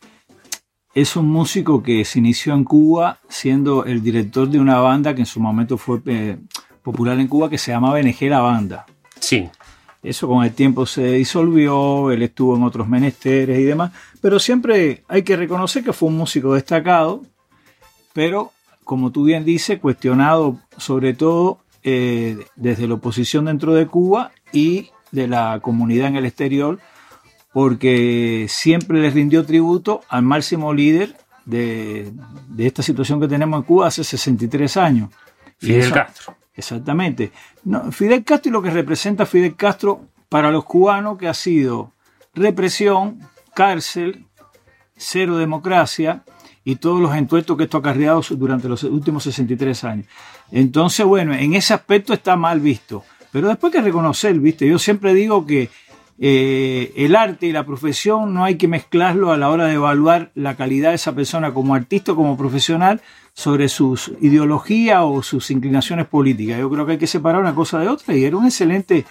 es 0.95 1.17
un 1.17 1.27
músico 1.27 1.83
que 1.83 2.05
se 2.05 2.19
inició 2.19 2.55
en 2.55 2.65
Cuba 2.65 3.19
siendo 3.29 3.85
el 3.85 4.03
director 4.03 4.49
de 4.49 4.59
una 4.59 4.79
banda 4.79 5.15
que 5.15 5.21
en 5.21 5.27
su 5.27 5.41
momento 5.41 5.77
fue 5.77 6.01
eh, 6.07 6.39
popular 6.83 7.19
en 7.21 7.29
Cuba 7.29 7.51
que 7.51 7.59
se 7.59 7.71
llamaba 7.71 8.01
NG 8.01 8.23
La 8.23 8.41
Banda. 8.41 8.87
Sí. 9.21 9.49
Eso 10.03 10.29
con 10.29 10.45
el 10.45 10.53
tiempo 10.53 10.87
se 10.87 11.13
disolvió, 11.13 12.11
él 12.11 12.23
estuvo 12.23 12.57
en 12.57 12.63
otros 12.63 12.89
menesteres 12.89 13.59
y 13.59 13.65
demás, 13.65 13.93
pero 14.21 14.39
siempre 14.39 15.03
hay 15.09 15.23
que 15.23 15.37
reconocer 15.37 15.83
que 15.83 15.93
fue 15.93 16.09
un 16.09 16.17
músico 16.17 16.55
destacado, 16.55 17.23
pero 18.19 18.51
como 18.83 19.13
tú 19.13 19.23
bien 19.23 19.45
dices, 19.45 19.79
cuestionado 19.79 20.59
sobre 20.77 21.15
todo 21.15 21.61
eh, 21.85 22.37
desde 22.57 22.89
la 22.89 22.95
oposición 22.95 23.45
dentro 23.45 23.75
de 23.75 23.87
Cuba 23.87 24.33
y 24.53 24.91
de 25.13 25.29
la 25.29 25.61
comunidad 25.63 26.09
en 26.09 26.17
el 26.17 26.27
exterior, 26.27 26.81
porque 27.53 28.47
siempre 28.49 29.01
les 29.01 29.15
rindió 29.15 29.47
tributo 29.47 30.01
al 30.09 30.23
máximo 30.23 30.73
líder 30.75 31.17
de, 31.45 32.11
de 32.49 32.67
esta 32.67 32.83
situación 32.83 33.21
que 33.21 33.29
tenemos 33.29 33.59
en 33.61 33.63
Cuba 33.65 33.87
hace 33.87 34.03
63 34.03 34.77
años. 34.79 35.11
Fidel 35.59 35.81
eso- 35.83 35.95
Castro. 35.95 36.35
Exactamente. 36.57 37.31
No, 37.63 37.93
Fidel 37.93 38.25
Castro 38.25 38.51
y 38.51 38.53
lo 38.53 38.63
que 38.63 38.71
representa 38.71 39.27
Fidel 39.27 39.55
Castro 39.55 40.01
para 40.29 40.51
los 40.51 40.65
cubanos 40.65 41.19
que 41.19 41.29
ha 41.29 41.35
sido 41.35 41.93
represión, 42.35 43.21
cárcel, 43.55 44.27
cero 44.97 45.37
democracia 45.37 46.25
y 46.65 46.77
todos 46.77 47.01
los 47.01 47.15
entuertos 47.15 47.57
que 47.57 47.65
esto 47.65 47.79
ha 47.79 47.81
acarreado 47.81 48.23
durante 48.31 48.69
los 48.69 48.83
últimos 48.85 49.25
63 49.25 49.85
años. 49.85 50.07
Entonces, 50.51 51.05
bueno, 51.07 51.35
en 51.35 51.55
ese 51.55 51.75
aspecto 51.75 52.13
está 52.13 52.37
mal 52.37 52.61
visto. 52.61 53.05
Pero 53.33 53.49
después 53.49 53.73
hay 53.75 53.81
que 53.81 53.85
reconocer, 53.87 54.39
¿viste? 54.39 54.67
Yo 54.67 54.79
siempre 54.79 55.15
digo 55.15 55.47
que 55.47 55.71
eh, 56.21 56.93
el 56.97 57.15
arte 57.15 57.47
y 57.47 57.53
la 57.53 57.65
profesión 57.65 58.35
no 58.35 58.45
hay 58.45 58.57
que 58.57 58.67
mezclarlo 58.67 59.31
a 59.31 59.37
la 59.37 59.51
hora 59.51 59.67
de 59.67 59.75
evaluar 59.75 60.33
la 60.35 60.57
calidad 60.57 60.91
de 60.91 60.97
esa 60.97 61.15
persona 61.15 61.55
como 61.55 61.75
artista 61.75 62.13
o 62.13 62.17
como 62.17 62.37
profesional 62.37 63.01
sobre 63.35 63.69
sus 63.69 64.11
ideologías 64.21 65.01
o 65.03 65.23
sus 65.23 65.53
inclinaciones 65.53 66.07
políticas. 66.07 66.59
Yo 66.59 66.69
creo 66.71 66.87
que 66.87 66.93
hay 66.93 66.99
que 66.99 67.07
separar 67.07 67.41
una 67.41 67.55
cosa 67.55 67.79
de 67.79 67.89
otra 67.89 68.17
y 68.17 68.25
era 68.25 68.37
un 68.37 68.47
excelente 68.47 69.05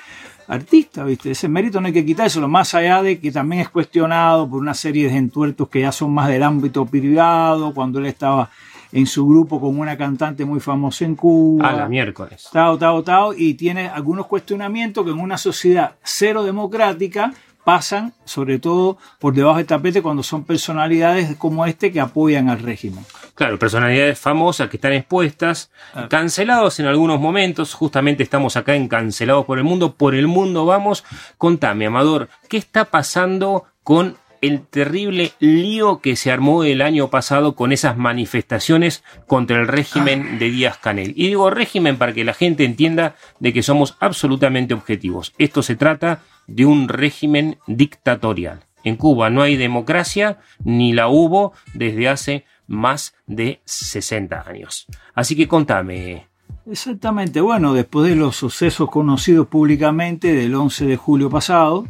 artista, 0.47 1.03
¿viste? 1.03 1.31
Ese 1.31 1.47
mérito 1.47 1.81
no 1.81 1.87
hay 1.87 1.93
que 1.93 2.05
quitárselo, 2.05 2.47
más 2.47 2.73
allá 2.73 3.01
de 3.01 3.19
que 3.19 3.31
también 3.31 3.61
es 3.61 3.69
cuestionado 3.69 4.49
por 4.49 4.61
una 4.61 4.73
serie 4.73 5.09
de 5.09 5.17
entuertos 5.17 5.69
que 5.69 5.81
ya 5.81 5.91
son 5.91 6.13
más 6.13 6.27
del 6.29 6.43
ámbito 6.43 6.85
privado, 6.85 7.73
cuando 7.73 7.99
él 7.99 8.05
estaba 8.05 8.49
en 8.91 9.05
su 9.05 9.27
grupo 9.27 9.59
con 9.59 9.77
una 9.77 9.97
cantante 9.97 10.45
muy 10.45 10.59
famosa 10.59 11.05
en 11.05 11.15
Cuba. 11.15 11.69
A 11.69 11.73
la 11.73 11.89
miércoles. 11.89 12.49
Tao, 12.51 12.77
tao, 12.77 13.03
tao, 13.03 13.33
y 13.33 13.55
tiene 13.55 13.87
algunos 13.87 14.27
cuestionamientos 14.27 15.03
que 15.03 15.11
en 15.11 15.19
una 15.19 15.37
sociedad 15.37 15.95
cero 16.03 16.43
democrática 16.43 17.33
pasan, 17.67 18.13
sobre 18.23 18.59
todo 18.59 18.97
por 19.19 19.33
debajo 19.33 19.57
del 19.57 19.65
tapete, 19.65 20.01
cuando 20.01 20.23
son 20.23 20.45
personalidades 20.45 21.35
como 21.35 21.65
este 21.65 21.91
que 21.91 21.99
apoyan 21.99 22.47
al 22.47 22.59
régimen. 22.59 23.05
Claro, 23.35 23.59
personalidades 23.59 24.17
famosas 24.17 24.69
que 24.69 24.77
están 24.77 24.93
expuestas, 24.93 25.69
cancelados 26.07 26.79
en 26.79 26.85
algunos 26.85 27.19
momentos. 27.19 27.73
Justamente 27.73 28.23
estamos 28.23 28.55
acá 28.55 28.73
en 28.73 28.87
Cancelados 28.87 29.43
por 29.43 29.57
el 29.57 29.65
Mundo. 29.65 29.95
Por 29.95 30.15
el 30.15 30.27
mundo 30.27 30.65
vamos. 30.65 31.03
Contame, 31.37 31.87
Amador, 31.87 32.29
¿qué 32.47 32.55
está 32.55 32.85
pasando 32.85 33.65
con 33.83 34.15
el 34.41 34.61
terrible 34.61 35.31
lío 35.39 35.99
que 35.99 36.15
se 36.15 36.31
armó 36.31 36.63
el 36.63 36.81
año 36.81 37.09
pasado 37.09 37.55
con 37.55 37.71
esas 37.71 37.97
manifestaciones 37.97 39.03
contra 39.27 39.59
el 39.59 39.67
régimen 39.67 40.39
de 40.39 40.49
Díaz 40.49 40.77
Canel? 40.77 41.13
Y 41.15 41.27
digo 41.27 41.49
régimen 41.49 41.97
para 41.97 42.13
que 42.13 42.23
la 42.23 42.33
gente 42.33 42.65
entienda 42.65 43.15
de 43.39 43.53
que 43.53 43.63
somos 43.63 43.95
absolutamente 43.99 44.73
objetivos. 44.73 45.33
Esto 45.37 45.63
se 45.63 45.75
trata 45.75 46.21
de 46.47 46.65
un 46.65 46.87
régimen 46.87 47.57
dictatorial. 47.67 48.65
En 48.83 48.95
Cuba 48.95 49.29
no 49.29 49.41
hay 49.41 49.57
democracia, 49.57 50.39
ni 50.63 50.93
la 50.93 51.09
hubo 51.09 51.53
desde 51.73 52.07
hace 52.07 52.45
más 52.67 53.15
de 53.25 53.61
60 53.65 54.45
años. 54.47 54.87
Así 55.13 55.35
que 55.35 55.47
contame. 55.47 56.27
Exactamente, 56.69 57.41
bueno, 57.41 57.73
después 57.73 58.09
de 58.09 58.15
los 58.15 58.35
sucesos 58.35 58.89
conocidos 58.89 59.47
públicamente 59.47 60.33
del 60.33 60.53
11 60.53 60.85
de 60.85 60.97
julio 60.97 61.29
pasado, 61.29 61.87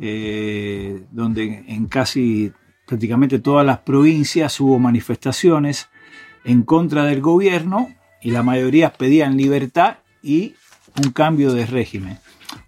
eh, 0.00 1.02
donde 1.10 1.64
en 1.68 1.86
casi 1.86 2.52
prácticamente 2.86 3.38
todas 3.38 3.66
las 3.66 3.78
provincias 3.78 4.58
hubo 4.60 4.78
manifestaciones 4.78 5.88
en 6.44 6.62
contra 6.62 7.04
del 7.04 7.20
gobierno 7.20 7.88
y 8.22 8.30
la 8.30 8.42
mayoría 8.42 8.92
pedían 8.92 9.36
libertad 9.36 9.98
y 10.22 10.54
un 11.04 11.12
cambio 11.12 11.52
de 11.52 11.66
régimen 11.66 12.18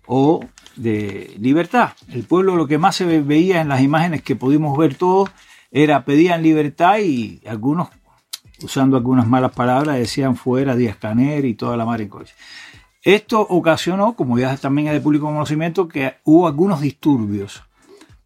o 0.07 0.45
de 0.77 1.35
libertad. 1.41 1.91
El 2.09 2.25
pueblo 2.25 2.57
lo 2.57 2.67
que 2.67 2.79
más 2.79 2.97
se 2.97 3.05
ve- 3.05 3.23
veía 3.23 3.61
en 3.61 3.69
las 3.69 3.81
imágenes 3.81 4.23
que 4.23 4.37
pudimos 4.37 4.77
ver 4.77 4.95
todos 4.95 5.31
era 5.71 6.05
pedían 6.05 6.43
libertad 6.43 6.99
y 6.99 7.41
algunos, 7.47 7.89
usando 8.63 8.97
algunas 8.97 9.27
malas 9.27 9.53
palabras, 9.53 9.97
decían 9.99 10.37
fuera 10.37 10.77
Díaz 10.77 10.97
Caner 10.97 11.45
y 11.45 11.55
toda 11.55 11.77
la 11.77 11.85
madre 11.87 12.05
en 12.05 12.09
coche. 12.11 12.35
Esto 13.03 13.41
ocasionó, 13.41 14.15
como 14.15 14.39
ya 14.39 14.57
también 14.57 14.89
es 14.89 14.95
de 14.95 15.01
público 15.01 15.27
conocimiento, 15.27 15.89
que 15.89 16.15
hubo 16.25 16.47
algunos 16.47 16.81
disturbios, 16.81 17.63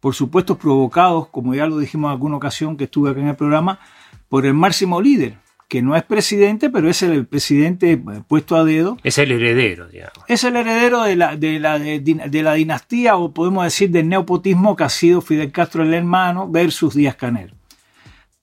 por 0.01 0.13
supuesto 0.13 0.57
provocados, 0.57 1.29
como 1.29 1.55
ya 1.55 1.65
lo 1.65 1.77
dijimos 1.77 2.09
en 2.09 2.11
alguna 2.11 2.35
ocasión 2.35 2.75
que 2.75 2.83
estuve 2.83 3.09
acá 3.09 3.21
en 3.21 3.29
el 3.29 3.35
programa, 3.35 3.79
por 4.27 4.45
el 4.45 4.53
máximo 4.53 5.01
líder, 5.01 5.37
que 5.69 5.81
no 5.81 5.95
es 5.95 6.03
presidente, 6.03 6.69
pero 6.69 6.89
es 6.89 7.01
el 7.03 7.25
presidente 7.25 7.93
eh, 7.93 7.99
puesto 8.27 8.55
a 8.57 8.65
dedo. 8.65 8.97
Es 9.03 9.17
el 9.17 9.31
heredero, 9.31 9.87
digamos. 9.87 10.25
Es 10.27 10.43
el 10.43 10.57
heredero 10.57 11.03
de 11.03 11.15
la, 11.15 11.37
de, 11.37 11.59
la, 11.59 11.79
de, 11.79 11.99
de 11.99 12.43
la 12.43 12.53
dinastía, 12.53 13.15
o 13.15 13.31
podemos 13.31 13.63
decir 13.63 13.89
del 13.91 14.09
neopotismo 14.09 14.75
que 14.75 14.83
ha 14.83 14.89
sido 14.89 15.21
Fidel 15.21 15.51
Castro 15.51 15.83
el 15.83 15.93
hermano 15.93 16.49
versus 16.49 16.93
Díaz 16.95 17.15
Canel. 17.15 17.53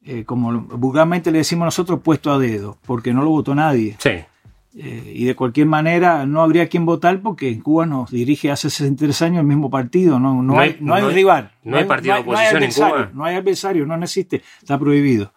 Eh, 0.04 0.24
como 0.24 0.62
vulgarmente 0.62 1.30
le 1.30 1.38
decimos 1.38 1.66
nosotros, 1.66 2.00
puesto 2.02 2.32
a 2.32 2.38
dedo, 2.38 2.78
porque 2.86 3.12
no 3.12 3.22
lo 3.22 3.30
votó 3.30 3.54
nadie. 3.54 3.96
Sí. 3.98 4.24
Eh, 4.74 5.12
y 5.14 5.24
de 5.26 5.34
cualquier 5.34 5.66
manera 5.66 6.24
no 6.24 6.40
habría 6.42 6.66
quien 6.68 6.86
votar 6.86 7.20
porque 7.20 7.50
en 7.50 7.60
Cuba 7.60 7.84
nos 7.84 8.10
dirige 8.10 8.50
hace 8.50 8.70
63 8.70 9.20
años 9.22 9.40
el 9.40 9.46
mismo 9.46 9.68
partido, 9.68 10.18
no, 10.18 10.42
no, 10.42 10.54
No 10.54 10.60
hay- 10.60 10.78
no 10.80 10.94
hay 10.94 11.02
rival. 11.12 11.52
no 11.62 11.76
hay 11.76 11.84
partido 11.84 12.14
de 12.16 12.22
no 12.24 12.30
hay 12.38 12.46
oposición 12.48 12.62
en 12.62 12.72
Cuba. 12.72 13.10
No 13.12 13.24
hay 13.26 13.36
adversario, 13.36 13.84
no 13.84 14.02
existe, 14.02 14.42
está 14.60 14.78
prohibido. 14.78 15.32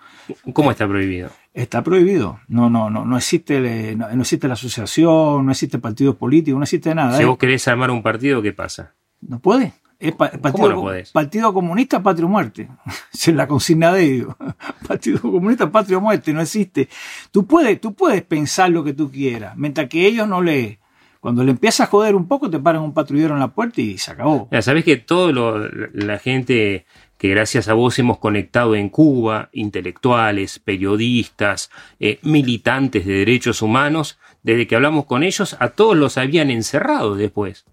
¿Cómo 0.54 0.72
está 0.72 0.88
prohibido? 0.88 1.30
Está 1.54 1.84
prohibido. 1.84 2.40
No, 2.48 2.70
no, 2.70 2.90
no, 2.90 3.04
no 3.06 3.18
existe, 3.18 3.96
no, 3.98 4.08
no 4.10 4.22
existe 4.22 4.48
la 4.48 4.54
asociación, 4.54 5.46
no 5.46 5.52
existe 5.52 5.80
partidos 5.80 6.16
políticos, 6.16 6.58
no 6.58 6.64
existe 6.64 6.96
nada. 6.96 7.18
Si 7.18 7.24
¿eh? 7.24 7.26
vos 7.26 7.38
querés 7.38 7.68
armar 7.68 7.92
un 7.92 8.02
partido, 8.02 8.42
¿qué 8.42 8.54
pasa? 8.54 8.94
No 9.22 9.40
puede. 9.40 9.74
Es 10.10 10.16
pa- 10.16 10.30
partido, 10.32 10.52
¿Cómo 10.52 10.70
no 10.70 10.82
podés? 10.82 11.12
partido 11.12 11.54
Comunista, 11.54 12.02
Patria 12.04 12.26
o 12.26 12.30
Muerte. 12.30 12.68
Es 13.14 13.28
la 13.30 13.48
consigna 13.48 13.92
de 13.94 14.04
ellos. 14.04 14.36
Partido 14.88 15.20
Comunista, 15.22 15.72
Patria 15.72 15.98
o 15.98 16.02
Muerte. 16.02 16.32
No 16.34 16.42
existe. 16.42 16.88
Tú 17.32 17.46
puedes, 17.46 17.80
tú 17.82 17.94
puedes 17.94 18.22
pensar 18.24 18.70
lo 18.70 18.84
que 18.84 18.94
tú 18.94 19.12
quieras, 19.12 19.56
mientras 19.58 19.88
que 19.90 20.06
ellos 20.06 20.28
no 20.28 20.42
le. 20.42 20.80
Cuando 21.20 21.44
le 21.44 21.50
empiezas 21.52 21.88
a 21.88 21.90
joder 21.90 22.14
un 22.14 22.28
poco, 22.28 22.52
te 22.52 22.60
paran 22.60 22.84
un 22.84 22.94
patrullero 22.94 23.34
en 23.34 23.40
la 23.40 23.48
puerta 23.48 23.82
y 23.82 23.98
se 23.98 24.12
acabó. 24.12 24.48
Ya 24.52 24.62
sabés 24.62 24.84
que 24.86 24.98
todo 24.98 25.32
lo- 25.32 25.68
la 25.94 26.20
gente 26.20 26.86
que 27.18 27.30
gracias 27.30 27.68
a 27.68 27.74
vos 27.74 27.98
hemos 27.98 28.20
conectado 28.20 28.76
en 28.76 28.90
Cuba, 28.90 29.50
intelectuales, 29.54 30.60
periodistas, 30.60 31.72
eh, 32.00 32.20
militantes 32.22 33.06
de 33.06 33.14
derechos 33.14 33.62
humanos, 33.62 34.20
desde 34.44 34.68
que 34.68 34.76
hablamos 34.76 35.06
con 35.06 35.24
ellos, 35.24 35.56
a 35.60 35.70
todos 35.70 35.96
los 35.98 36.18
habían 36.20 36.52
encerrado 36.52 37.16
después. 37.16 37.66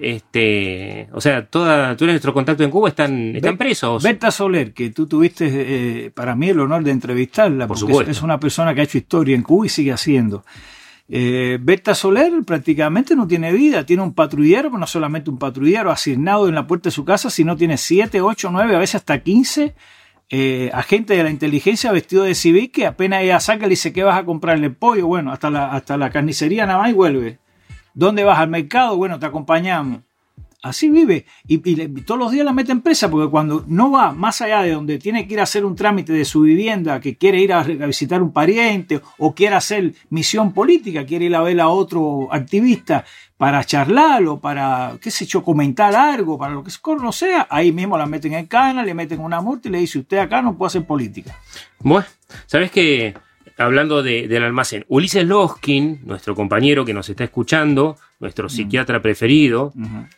Este, 0.00 1.08
o 1.12 1.20
sea, 1.20 1.46
toda, 1.46 1.96
todo 1.96 2.08
nuestro 2.08 2.32
contacto 2.32 2.64
en 2.64 2.70
Cuba 2.70 2.88
están, 2.88 3.36
están 3.36 3.56
presos. 3.56 4.02
Berta 4.02 4.30
Soler, 4.30 4.72
que 4.72 4.90
tú 4.90 5.06
tuviste 5.06 5.46
eh, 5.48 6.10
para 6.10 6.34
mí 6.34 6.48
el 6.48 6.60
honor 6.60 6.82
de 6.82 6.90
entrevistarla, 6.90 7.66
Por 7.66 7.78
porque 7.78 7.92
supuesto. 7.92 8.10
es 8.10 8.22
una 8.22 8.40
persona 8.40 8.74
que 8.74 8.80
ha 8.80 8.84
hecho 8.84 8.98
historia 8.98 9.34
en 9.34 9.42
Cuba 9.42 9.66
y 9.66 9.68
sigue 9.68 9.92
haciendo. 9.92 10.44
Eh, 11.10 11.58
Berta 11.60 11.94
Soler 11.94 12.32
prácticamente 12.44 13.16
no 13.16 13.26
tiene 13.26 13.52
vida, 13.52 13.84
tiene 13.86 14.02
un 14.02 14.12
patrullero, 14.12 14.68
pero 14.68 14.78
no 14.78 14.86
solamente 14.86 15.30
un 15.30 15.38
patrullero 15.38 15.90
asignado 15.90 16.48
en 16.48 16.54
la 16.54 16.66
puerta 16.66 16.88
de 16.88 16.92
su 16.92 17.04
casa, 17.04 17.30
sino 17.30 17.56
tiene 17.56 17.78
7, 17.78 18.20
8, 18.20 18.50
9, 18.52 18.76
a 18.76 18.78
veces 18.78 18.96
hasta 18.96 19.18
15 19.22 19.74
eh, 20.30 20.70
agentes 20.74 21.16
de 21.16 21.22
la 21.24 21.30
inteligencia 21.30 21.90
vestidos 21.90 22.26
de 22.26 22.34
civil 22.34 22.70
que 22.70 22.84
apenas 22.84 23.22
ella 23.22 23.40
saca 23.40 23.62
le 23.62 23.70
dice 23.70 23.94
que 23.94 24.02
vas 24.02 24.18
a 24.18 24.24
comprarle 24.26 24.68
pollo, 24.68 25.06
bueno, 25.06 25.32
hasta 25.32 25.48
la, 25.48 25.72
hasta 25.72 25.96
la 25.96 26.10
carnicería 26.10 26.66
nada 26.66 26.80
más 26.80 26.90
y 26.90 26.94
vuelve. 26.94 27.38
¿Dónde 27.98 28.22
vas 28.22 28.38
al 28.38 28.48
mercado? 28.48 28.96
Bueno, 28.96 29.18
te 29.18 29.26
acompañamos. 29.26 30.02
Así 30.62 30.88
vive. 30.88 31.26
Y, 31.48 31.58
todos 32.02 32.16
los 32.16 32.30
días 32.30 32.44
la 32.44 32.52
mete 32.52 32.70
en 32.70 32.80
presa 32.80 33.10
porque 33.10 33.28
cuando 33.28 33.64
no 33.66 33.90
va 33.90 34.12
más 34.12 34.40
allá 34.40 34.62
de 34.62 34.70
donde 34.70 34.98
tiene 34.98 35.26
que 35.26 35.34
ir 35.34 35.40
a 35.40 35.42
hacer 35.42 35.64
un 35.64 35.74
trámite 35.74 36.12
de 36.12 36.24
su 36.24 36.42
vivienda, 36.42 37.00
que 37.00 37.16
quiere 37.16 37.40
ir 37.40 37.52
a, 37.52 37.58
a 37.58 37.64
visitar 37.64 38.22
un 38.22 38.32
pariente 38.32 39.00
o 39.18 39.34
quiere 39.34 39.56
hacer 39.56 39.94
misión 40.10 40.52
política, 40.52 41.04
quiere 41.04 41.24
ir 41.24 41.34
a 41.34 41.42
ver 41.42 41.60
a 41.60 41.70
otro 41.70 42.28
activista 42.30 43.04
para 43.36 43.64
charlar 43.64 44.24
o 44.26 44.38
para, 44.38 44.96
qué 45.00 45.10
sé 45.10 45.26
yo, 45.26 45.42
comentar 45.42 45.92
algo, 45.96 46.38
para 46.38 46.54
lo 46.54 46.62
que 46.62 46.70
no 47.02 47.10
sea, 47.10 47.48
ahí 47.50 47.72
mismo 47.72 47.98
la 47.98 48.06
meten 48.06 48.34
en 48.34 48.46
cana, 48.46 48.84
le 48.84 48.94
meten 48.94 49.18
una 49.18 49.40
multa 49.40 49.66
y 49.66 49.72
le 49.72 49.78
dice, 49.78 49.98
usted 49.98 50.18
acá 50.18 50.40
no 50.40 50.56
puede 50.56 50.68
hacer 50.68 50.84
política. 50.84 51.36
Bueno, 51.80 52.06
¿sabes 52.46 52.70
que 52.70 53.14
Hablando 53.58 54.02
de- 54.02 54.28
del 54.28 54.44
almacén, 54.44 54.84
Ulises 54.88 55.26
Loskin, 55.26 56.00
nuestro 56.04 56.34
compañero 56.34 56.84
que 56.84 56.94
nos 56.94 57.08
está 57.08 57.24
escuchando, 57.24 57.96
nuestro 58.20 58.48
psiquiatra 58.48 59.02
preferido, 59.02 59.72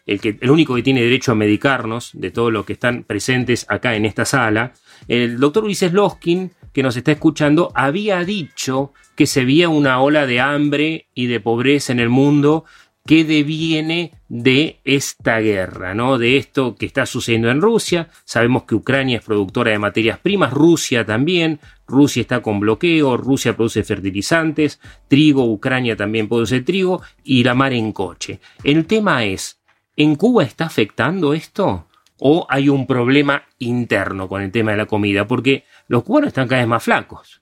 el, 0.07 0.21
que, 0.21 0.37
el 0.41 0.51
único 0.51 0.75
que 0.75 0.83
tiene 0.83 1.03
derecho 1.03 1.33
a 1.33 1.35
medicarnos 1.35 2.11
de 2.15 2.31
todos 2.31 2.53
los 2.53 2.65
que 2.67 2.75
están 2.75 3.03
presentes 3.05 3.67
acá 3.69 3.97
en 3.97 4.05
esta 4.05 4.25
sala, 4.25 4.73
el 5.09 5.39
doctor 5.39 5.65
Ulises 5.65 5.93
Loskin, 5.93 6.53
que 6.73 6.83
nos 6.83 6.97
está 6.97 7.13
escuchando, 7.13 7.73
había 7.75 8.23
dicho 8.25 8.93
que 9.17 9.27
se 9.27 9.45
veía 9.45 9.69
una 9.69 10.01
ola 10.01 10.27
de 10.27 10.41
hambre 10.41 11.07
y 11.15 11.27
de 11.27 11.41
pobreza 11.41 11.93
en 11.93 12.01
el 12.01 12.09
mundo 12.11 12.65
que 13.07 13.25
deviene 13.25 14.13
de 14.29 14.79
esta 14.85 15.41
guerra, 15.41 15.95
¿no? 15.95 16.17
De 16.19 16.37
esto 16.37 16.77
que 16.77 16.87
está 16.87 17.07
sucediendo 17.07 17.51
en 17.51 17.61
Rusia. 17.61 18.09
Sabemos 18.25 18.65
que 18.65 18.75
Ucrania 18.77 19.19
es 19.19 19.25
productora 19.25 19.73
de 19.73 19.79
materias 19.79 20.19
primas, 20.19 20.53
Rusia 20.53 21.05
también. 21.05 21.59
Rusia 21.91 22.23
está 22.23 22.41
con 22.41 22.61
bloqueo, 22.61 23.17
Rusia 23.17 23.57
produce 23.57 23.83
fertilizantes, 23.83 24.81
trigo, 25.09 25.45
Ucrania 25.45 25.97
también 25.97 26.29
produce 26.29 26.61
trigo 26.61 27.03
y 27.25 27.45
la 27.45 27.55
mar 27.55 27.73
en 27.73 27.93
coche. 27.93 28.41
El 28.65 28.87
tema 28.87 29.25
es, 29.25 29.61
¿en 29.97 30.15
Cuba 30.15 30.45
está 30.45 30.67
afectando 30.67 31.35
esto? 31.35 31.87
¿O 32.19 32.47
hay 32.49 32.69
un 32.69 32.87
problema 32.87 33.43
interno 33.59 34.29
con 34.29 34.43
el 34.43 34.53
tema 34.53 34.71
de 34.73 34.77
la 34.77 34.87
comida? 34.87 35.27
Porque 35.27 35.65
los 35.89 36.05
cubanos 36.05 36.29
están 36.29 36.49
cada 36.49 36.61
vez 36.61 36.69
más 36.69 36.83
flacos. 36.83 37.41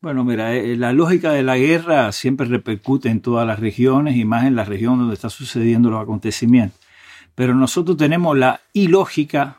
Bueno, 0.00 0.24
mira, 0.24 0.54
eh, 0.54 0.76
la 0.76 0.92
lógica 0.92 1.32
de 1.32 1.42
la 1.42 1.56
guerra 1.56 2.10
siempre 2.12 2.46
repercute 2.46 3.10
en 3.10 3.20
todas 3.20 3.46
las 3.46 3.60
regiones 3.60 4.16
y 4.16 4.24
más 4.24 4.44
en 4.44 4.56
la 4.56 4.64
región 4.64 4.98
donde 4.98 5.14
están 5.14 5.30
sucediendo 5.30 5.90
los 5.90 6.02
acontecimientos. 6.02 6.80
Pero 7.34 7.54
nosotros 7.54 7.96
tenemos 7.96 8.36
la 8.36 8.60
ilógica 8.72 9.58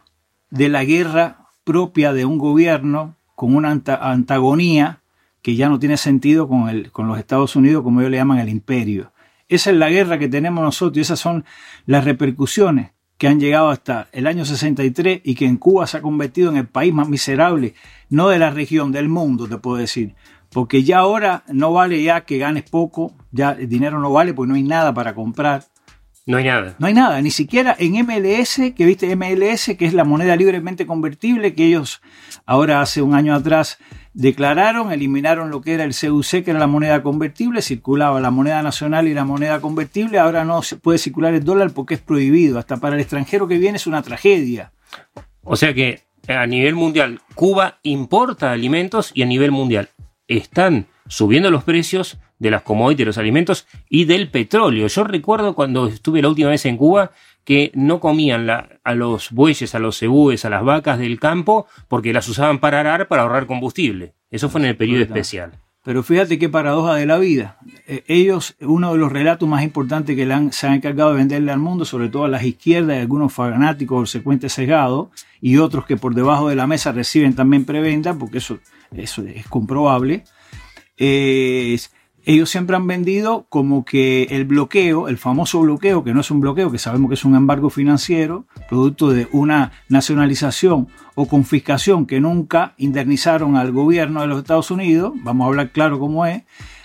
de 0.49 0.67
la 0.67 0.83
guerra 0.83 1.47
propia 1.63 2.11
de 2.11 2.25
un 2.25 2.37
gobierno 2.37 3.15
con 3.41 3.55
una 3.55 3.71
anta- 3.71 3.97
antagonía 4.11 4.99
que 5.41 5.55
ya 5.55 5.67
no 5.67 5.79
tiene 5.79 5.97
sentido 5.97 6.47
con, 6.47 6.69
el, 6.69 6.91
con 6.91 7.07
los 7.07 7.17
Estados 7.17 7.55
Unidos, 7.55 7.81
como 7.81 7.99
ellos 7.99 8.11
le 8.11 8.17
llaman 8.17 8.37
el 8.37 8.49
imperio. 8.49 9.13
Esa 9.49 9.71
es 9.71 9.77
la 9.77 9.89
guerra 9.89 10.19
que 10.19 10.27
tenemos 10.29 10.63
nosotros 10.63 10.97
y 10.97 11.01
esas 11.01 11.19
son 11.19 11.43
las 11.87 12.05
repercusiones 12.05 12.91
que 13.17 13.27
han 13.27 13.39
llegado 13.39 13.71
hasta 13.71 14.09
el 14.11 14.27
año 14.27 14.45
63 14.45 15.21
y 15.23 15.33
que 15.33 15.47
en 15.47 15.57
Cuba 15.57 15.87
se 15.87 15.97
ha 15.97 16.01
convertido 16.03 16.51
en 16.51 16.57
el 16.57 16.67
país 16.67 16.93
más 16.93 17.09
miserable, 17.09 17.73
no 18.11 18.29
de 18.29 18.37
la 18.37 18.51
región, 18.51 18.91
del 18.91 19.09
mundo, 19.09 19.47
te 19.47 19.57
puedo 19.57 19.77
decir. 19.77 20.13
Porque 20.51 20.83
ya 20.83 20.99
ahora 20.99 21.41
no 21.51 21.73
vale 21.73 22.03
ya 22.03 22.21
que 22.25 22.37
ganes 22.37 22.69
poco, 22.69 23.11
ya 23.31 23.53
el 23.53 23.67
dinero 23.67 23.99
no 23.99 24.11
vale 24.11 24.35
porque 24.35 24.49
no 24.49 24.55
hay 24.55 24.61
nada 24.63 24.93
para 24.93 25.15
comprar. 25.15 25.63
No 26.25 26.37
hay 26.37 26.45
nada. 26.45 26.75
No 26.77 26.87
hay 26.87 26.93
nada, 26.93 27.19
ni 27.21 27.31
siquiera 27.31 27.75
en 27.79 27.93
MLS, 28.05 28.73
que 28.75 28.85
viste 28.85 29.15
MLS, 29.15 29.75
que 29.77 29.85
es 29.85 29.93
la 29.93 30.03
moneda 30.03 30.35
libremente 30.35 30.85
convertible, 30.85 31.55
que 31.55 31.65
ellos 31.65 32.01
ahora 32.45 32.81
hace 32.81 33.01
un 33.01 33.15
año 33.15 33.33
atrás 33.33 33.79
declararon, 34.13 34.91
eliminaron 34.91 35.49
lo 35.49 35.61
que 35.61 35.73
era 35.73 35.83
el 35.83 35.95
CUC, 35.95 36.43
que 36.43 36.51
era 36.51 36.59
la 36.59 36.67
moneda 36.67 37.01
convertible, 37.01 37.61
circulaba 37.61 38.21
la 38.21 38.29
moneda 38.29 38.61
nacional 38.61 39.07
y 39.07 39.13
la 39.13 39.25
moneda 39.25 39.61
convertible, 39.61 40.19
ahora 40.19 40.45
no 40.45 40.61
se 40.61 40.75
puede 40.75 40.99
circular 40.99 41.33
el 41.33 41.43
dólar 41.43 41.71
porque 41.71 41.95
es 41.95 42.01
prohibido, 42.01 42.59
hasta 42.59 42.77
para 42.77 42.95
el 42.95 43.01
extranjero 43.01 43.47
que 43.47 43.57
viene 43.57 43.77
es 43.77 43.87
una 43.87 44.03
tragedia. 44.03 44.73
O 45.43 45.55
sea 45.55 45.73
que 45.73 46.01
a 46.27 46.45
nivel 46.45 46.75
mundial, 46.75 47.19
Cuba 47.33 47.79
importa 47.81 48.51
alimentos 48.51 49.11
y 49.15 49.23
a 49.23 49.25
nivel 49.25 49.51
mundial 49.51 49.89
están 50.27 50.87
subiendo 51.07 51.49
los 51.49 51.63
precios 51.63 52.19
de 52.41 52.49
las 52.51 52.63
commodities, 52.63 52.97
de 52.99 53.05
los 53.05 53.17
alimentos 53.19 53.67
y 53.87 54.05
del 54.05 54.29
petróleo. 54.29 54.87
Yo 54.87 55.03
recuerdo 55.03 55.53
cuando 55.53 55.87
estuve 55.87 56.21
la 56.23 56.29
última 56.29 56.49
vez 56.49 56.65
en 56.65 56.75
Cuba 56.75 57.11
que 57.43 57.71
no 57.75 57.99
comían 57.99 58.47
la- 58.47 58.67
a 58.83 58.95
los 58.95 59.29
bueyes, 59.31 59.75
a 59.75 59.79
los 59.79 59.99
cebúes, 59.99 60.43
a 60.43 60.49
las 60.49 60.63
vacas 60.63 60.97
del 60.97 61.19
campo 61.19 61.67
porque 61.87 62.13
las 62.13 62.27
usaban 62.27 62.59
para 62.59 62.79
arar 62.79 63.07
para 63.07 63.21
ahorrar 63.21 63.45
combustible. 63.45 64.13
Eso 64.31 64.49
fue 64.49 64.61
en 64.61 64.67
el 64.67 64.75
periodo 64.75 65.03
especial. 65.03 65.51
Pero 65.83 66.03
fíjate 66.03 66.37
qué 66.39 66.47
paradoja 66.49 66.95
de 66.95 67.05
la 67.07 67.17
vida. 67.17 67.57
Eh, 67.87 68.03
ellos, 68.07 68.55
uno 68.61 68.91
de 68.93 68.97
los 68.99 69.11
relatos 69.11 69.47
más 69.49 69.63
importantes 69.63 70.15
que 70.15 70.25
le 70.27 70.33
han- 70.33 70.51
se 70.51 70.65
han 70.67 70.73
encargado 70.73 71.11
de 71.11 71.17
venderle 71.17 71.51
al 71.51 71.59
mundo, 71.59 71.85
sobre 71.85 72.09
todo 72.09 72.25
a 72.25 72.27
las 72.27 72.43
izquierdas 72.43 72.97
y 72.97 72.99
algunos 73.01 73.33
fanáticos 73.33 73.99
obsecuentes 73.99 74.53
sesgados, 74.53 75.09
y 75.41 75.57
otros 75.57 75.85
que 75.85 75.97
por 75.97 76.13
debajo 76.15 76.49
de 76.49 76.55
la 76.55 76.67
mesa 76.67 76.91
reciben 76.91 77.33
también 77.35 77.65
preventa, 77.65 78.13
porque 78.15 78.37
eso, 78.39 78.59
eso 78.95 79.23
es 79.23 79.47
comprobable, 79.47 80.23
es- 80.97 81.91
ellos 82.25 82.49
siempre 82.49 82.75
han 82.75 82.85
vendido 82.85 83.45
como 83.49 83.83
que 83.83 84.23
el 84.29 84.45
bloqueo, 84.45 85.07
el 85.07 85.17
famoso 85.17 85.59
bloqueo, 85.61 86.03
que 86.03 86.13
no 86.13 86.21
es 86.21 86.29
un 86.31 86.39
bloqueo, 86.39 86.71
que 86.71 86.77
sabemos 86.77 87.09
que 87.09 87.15
es 87.15 87.25
un 87.25 87.35
embargo 87.35 87.69
financiero, 87.69 88.45
producto 88.69 89.09
de 89.09 89.27
una 89.31 89.71
nacionalización 89.89 90.87
o 91.15 91.27
confiscación 91.27 92.05
que 92.05 92.19
nunca 92.19 92.73
indemnizaron 92.77 93.57
al 93.57 93.71
gobierno 93.71 94.21
de 94.21 94.27
los 94.27 94.39
Estados 94.39 94.71
Unidos, 94.71 95.13
vamos 95.23 95.45
a 95.45 95.47
hablar 95.47 95.71
claro 95.71 95.99
cómo 95.99 96.25
es, 96.25 96.43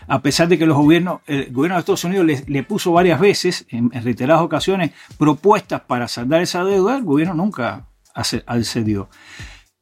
a 0.09 0.22
pesar 0.22 0.49
de 0.49 0.59
que 0.59 0.66
los 0.66 0.77
gobiernos, 0.77 1.20
el 1.27 1.53
gobierno 1.53 1.77
de 1.77 1.81
Estados 1.81 2.05
Unidos 2.05 2.27
le, 2.46 2.62
puso 2.62 2.92
varias 2.92 3.20
veces, 3.20 3.66
en, 3.68 3.90
en 3.92 4.05
reiteradas 4.05 4.42
ocasiones, 4.42 4.92
propuestas 5.18 5.83
para 5.83 6.09
saldar 6.09 6.42
esa 6.42 6.64
deuda, 6.64 6.96
el 6.96 7.05
gobierno 7.05 7.35
nunca 7.35 7.88
accedió. 8.14 9.09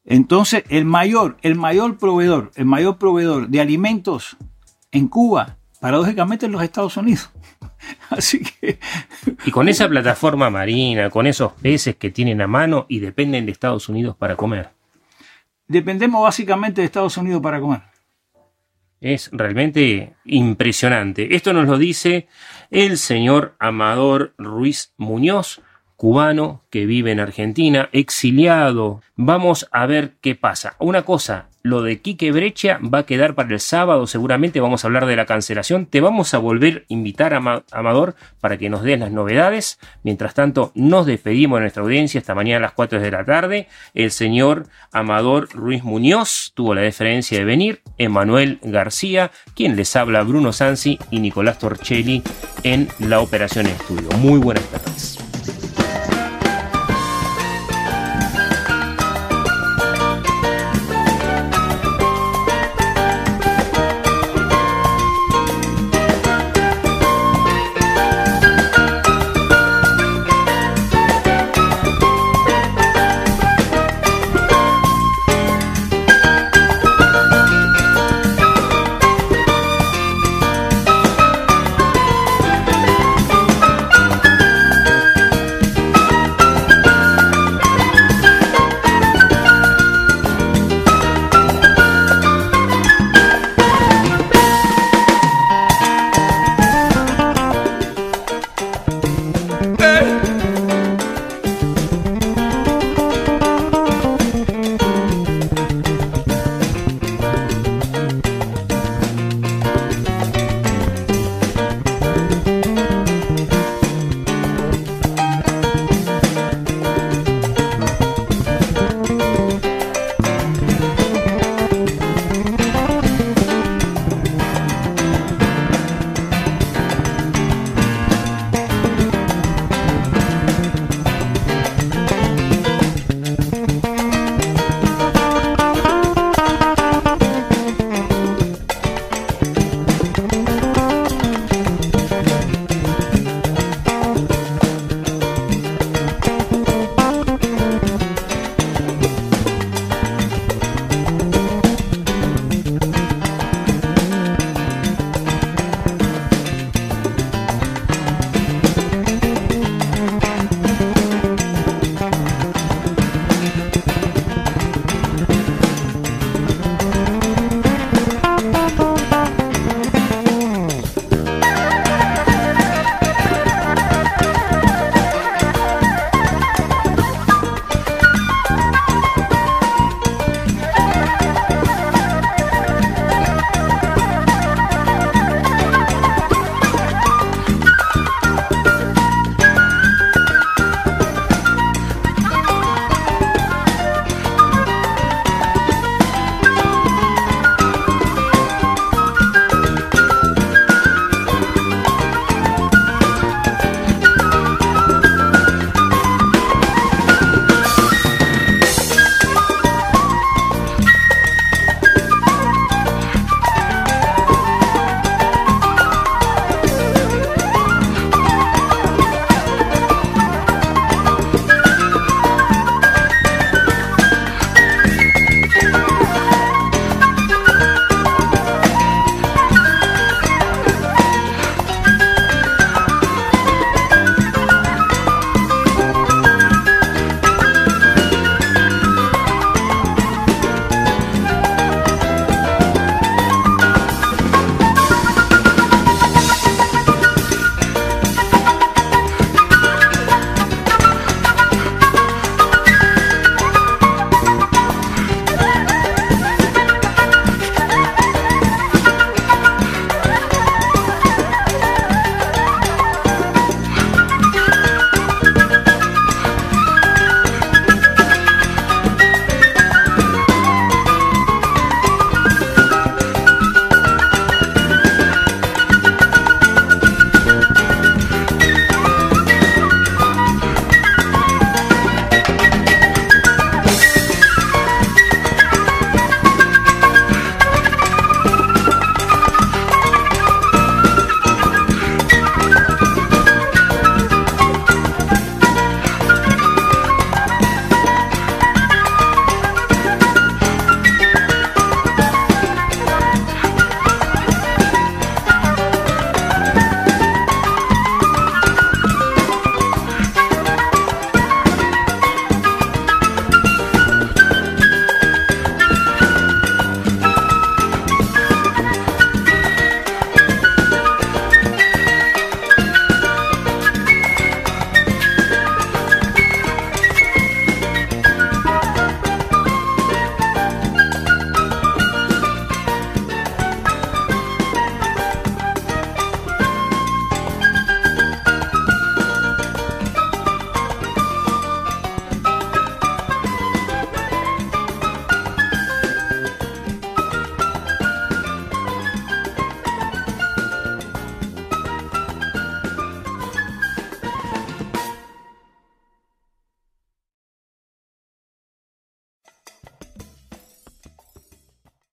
Entonces, 0.03 0.63
el 0.69 0.85
mayor, 0.85 1.37
el 1.41 1.55
mayor 1.55 1.97
proveedor, 1.97 2.51
el 2.55 2.65
mayor 2.65 2.97
proveedor 2.97 3.47
de 3.49 3.61
alimentos 3.61 4.37
en 4.95 5.07
Cuba, 5.09 5.57
paradójicamente 5.81 6.45
en 6.45 6.53
los 6.53 6.63
Estados 6.63 6.95
Unidos. 6.97 7.29
Así 8.09 8.41
que 8.41 8.79
Y 9.45 9.51
con 9.51 9.67
esa 9.67 9.87
plataforma 9.89 10.49
marina, 10.49 11.09
con 11.09 11.27
esos 11.27 11.51
peces 11.53 11.95
que 11.97 12.11
tienen 12.11 12.41
a 12.41 12.47
mano 12.47 12.85
y 12.87 12.99
dependen 12.99 13.45
de 13.45 13.51
Estados 13.51 13.89
Unidos 13.89 14.15
para 14.15 14.35
comer. 14.35 14.69
dependemos 15.67 16.21
básicamente 16.23 16.81
de 16.81 16.85
Estados 16.85 17.17
Unidos 17.17 17.41
para 17.41 17.59
comer. 17.59 17.81
Es 19.01 19.29
realmente 19.33 20.15
impresionante. 20.23 21.35
Esto 21.35 21.51
nos 21.53 21.67
lo 21.67 21.77
dice 21.77 22.27
el 22.71 22.97
señor 22.97 23.55
Amador 23.59 24.33
Ruiz 24.37 24.93
Muñoz, 24.97 25.61
cubano 25.95 26.63
que 26.69 26.85
vive 26.85 27.11
en 27.11 27.19
Argentina, 27.19 27.89
exiliado. 27.91 29.01
Vamos 29.15 29.67
a 29.71 29.85
ver 29.85 30.13
qué 30.21 30.35
pasa. 30.35 30.75
Una 30.79 31.03
cosa, 31.03 31.47
lo 31.63 31.81
de 31.81 32.01
Quique 32.01 32.31
Brecha 32.31 32.79
va 32.83 32.99
a 32.99 33.05
quedar 33.05 33.33
para 33.33 33.49
el 33.53 33.59
sábado, 33.61 34.05
seguramente 34.07 34.59
vamos 34.59 34.83
a 34.83 34.87
hablar 34.87 35.05
de 35.05 35.15
la 35.15 35.25
cancelación. 35.25 35.85
Te 35.85 36.01
vamos 36.01 36.33
a 36.33 36.37
volver 36.37 36.79
a 36.89 36.93
invitar, 36.93 37.33
Ama- 37.33 37.63
Amador, 37.71 38.15
para 38.41 38.57
que 38.57 38.69
nos 38.69 38.83
des 38.83 38.99
las 38.99 39.11
novedades. 39.11 39.79
Mientras 40.03 40.33
tanto, 40.33 40.71
nos 40.75 41.05
despedimos 41.05 41.57
de 41.57 41.61
nuestra 41.61 41.83
audiencia 41.83 42.19
esta 42.19 42.35
mañana 42.35 42.57
a 42.57 42.61
las 42.67 42.73
4 42.73 42.99
de 42.99 43.11
la 43.11 43.23
tarde. 43.23 43.67
El 43.93 44.11
señor 44.11 44.67
Amador 44.91 45.47
Ruiz 45.53 45.83
Muñoz 45.83 46.51
tuvo 46.55 46.75
la 46.75 46.81
deferencia 46.81 47.37
de 47.39 47.45
venir, 47.45 47.81
Emanuel 47.97 48.59
García, 48.61 49.31
quien 49.55 49.75
les 49.77 49.95
habla 49.95 50.23
Bruno 50.23 50.51
Sansi 50.51 50.99
y 51.09 51.19
Nicolás 51.19 51.57
Torchelli 51.59 52.21
en 52.63 52.89
la 52.99 53.21
operación 53.21 53.65
estudio. 53.67 54.09
Muy 54.19 54.39
buenas 54.39 54.65
tardes. 54.65 55.24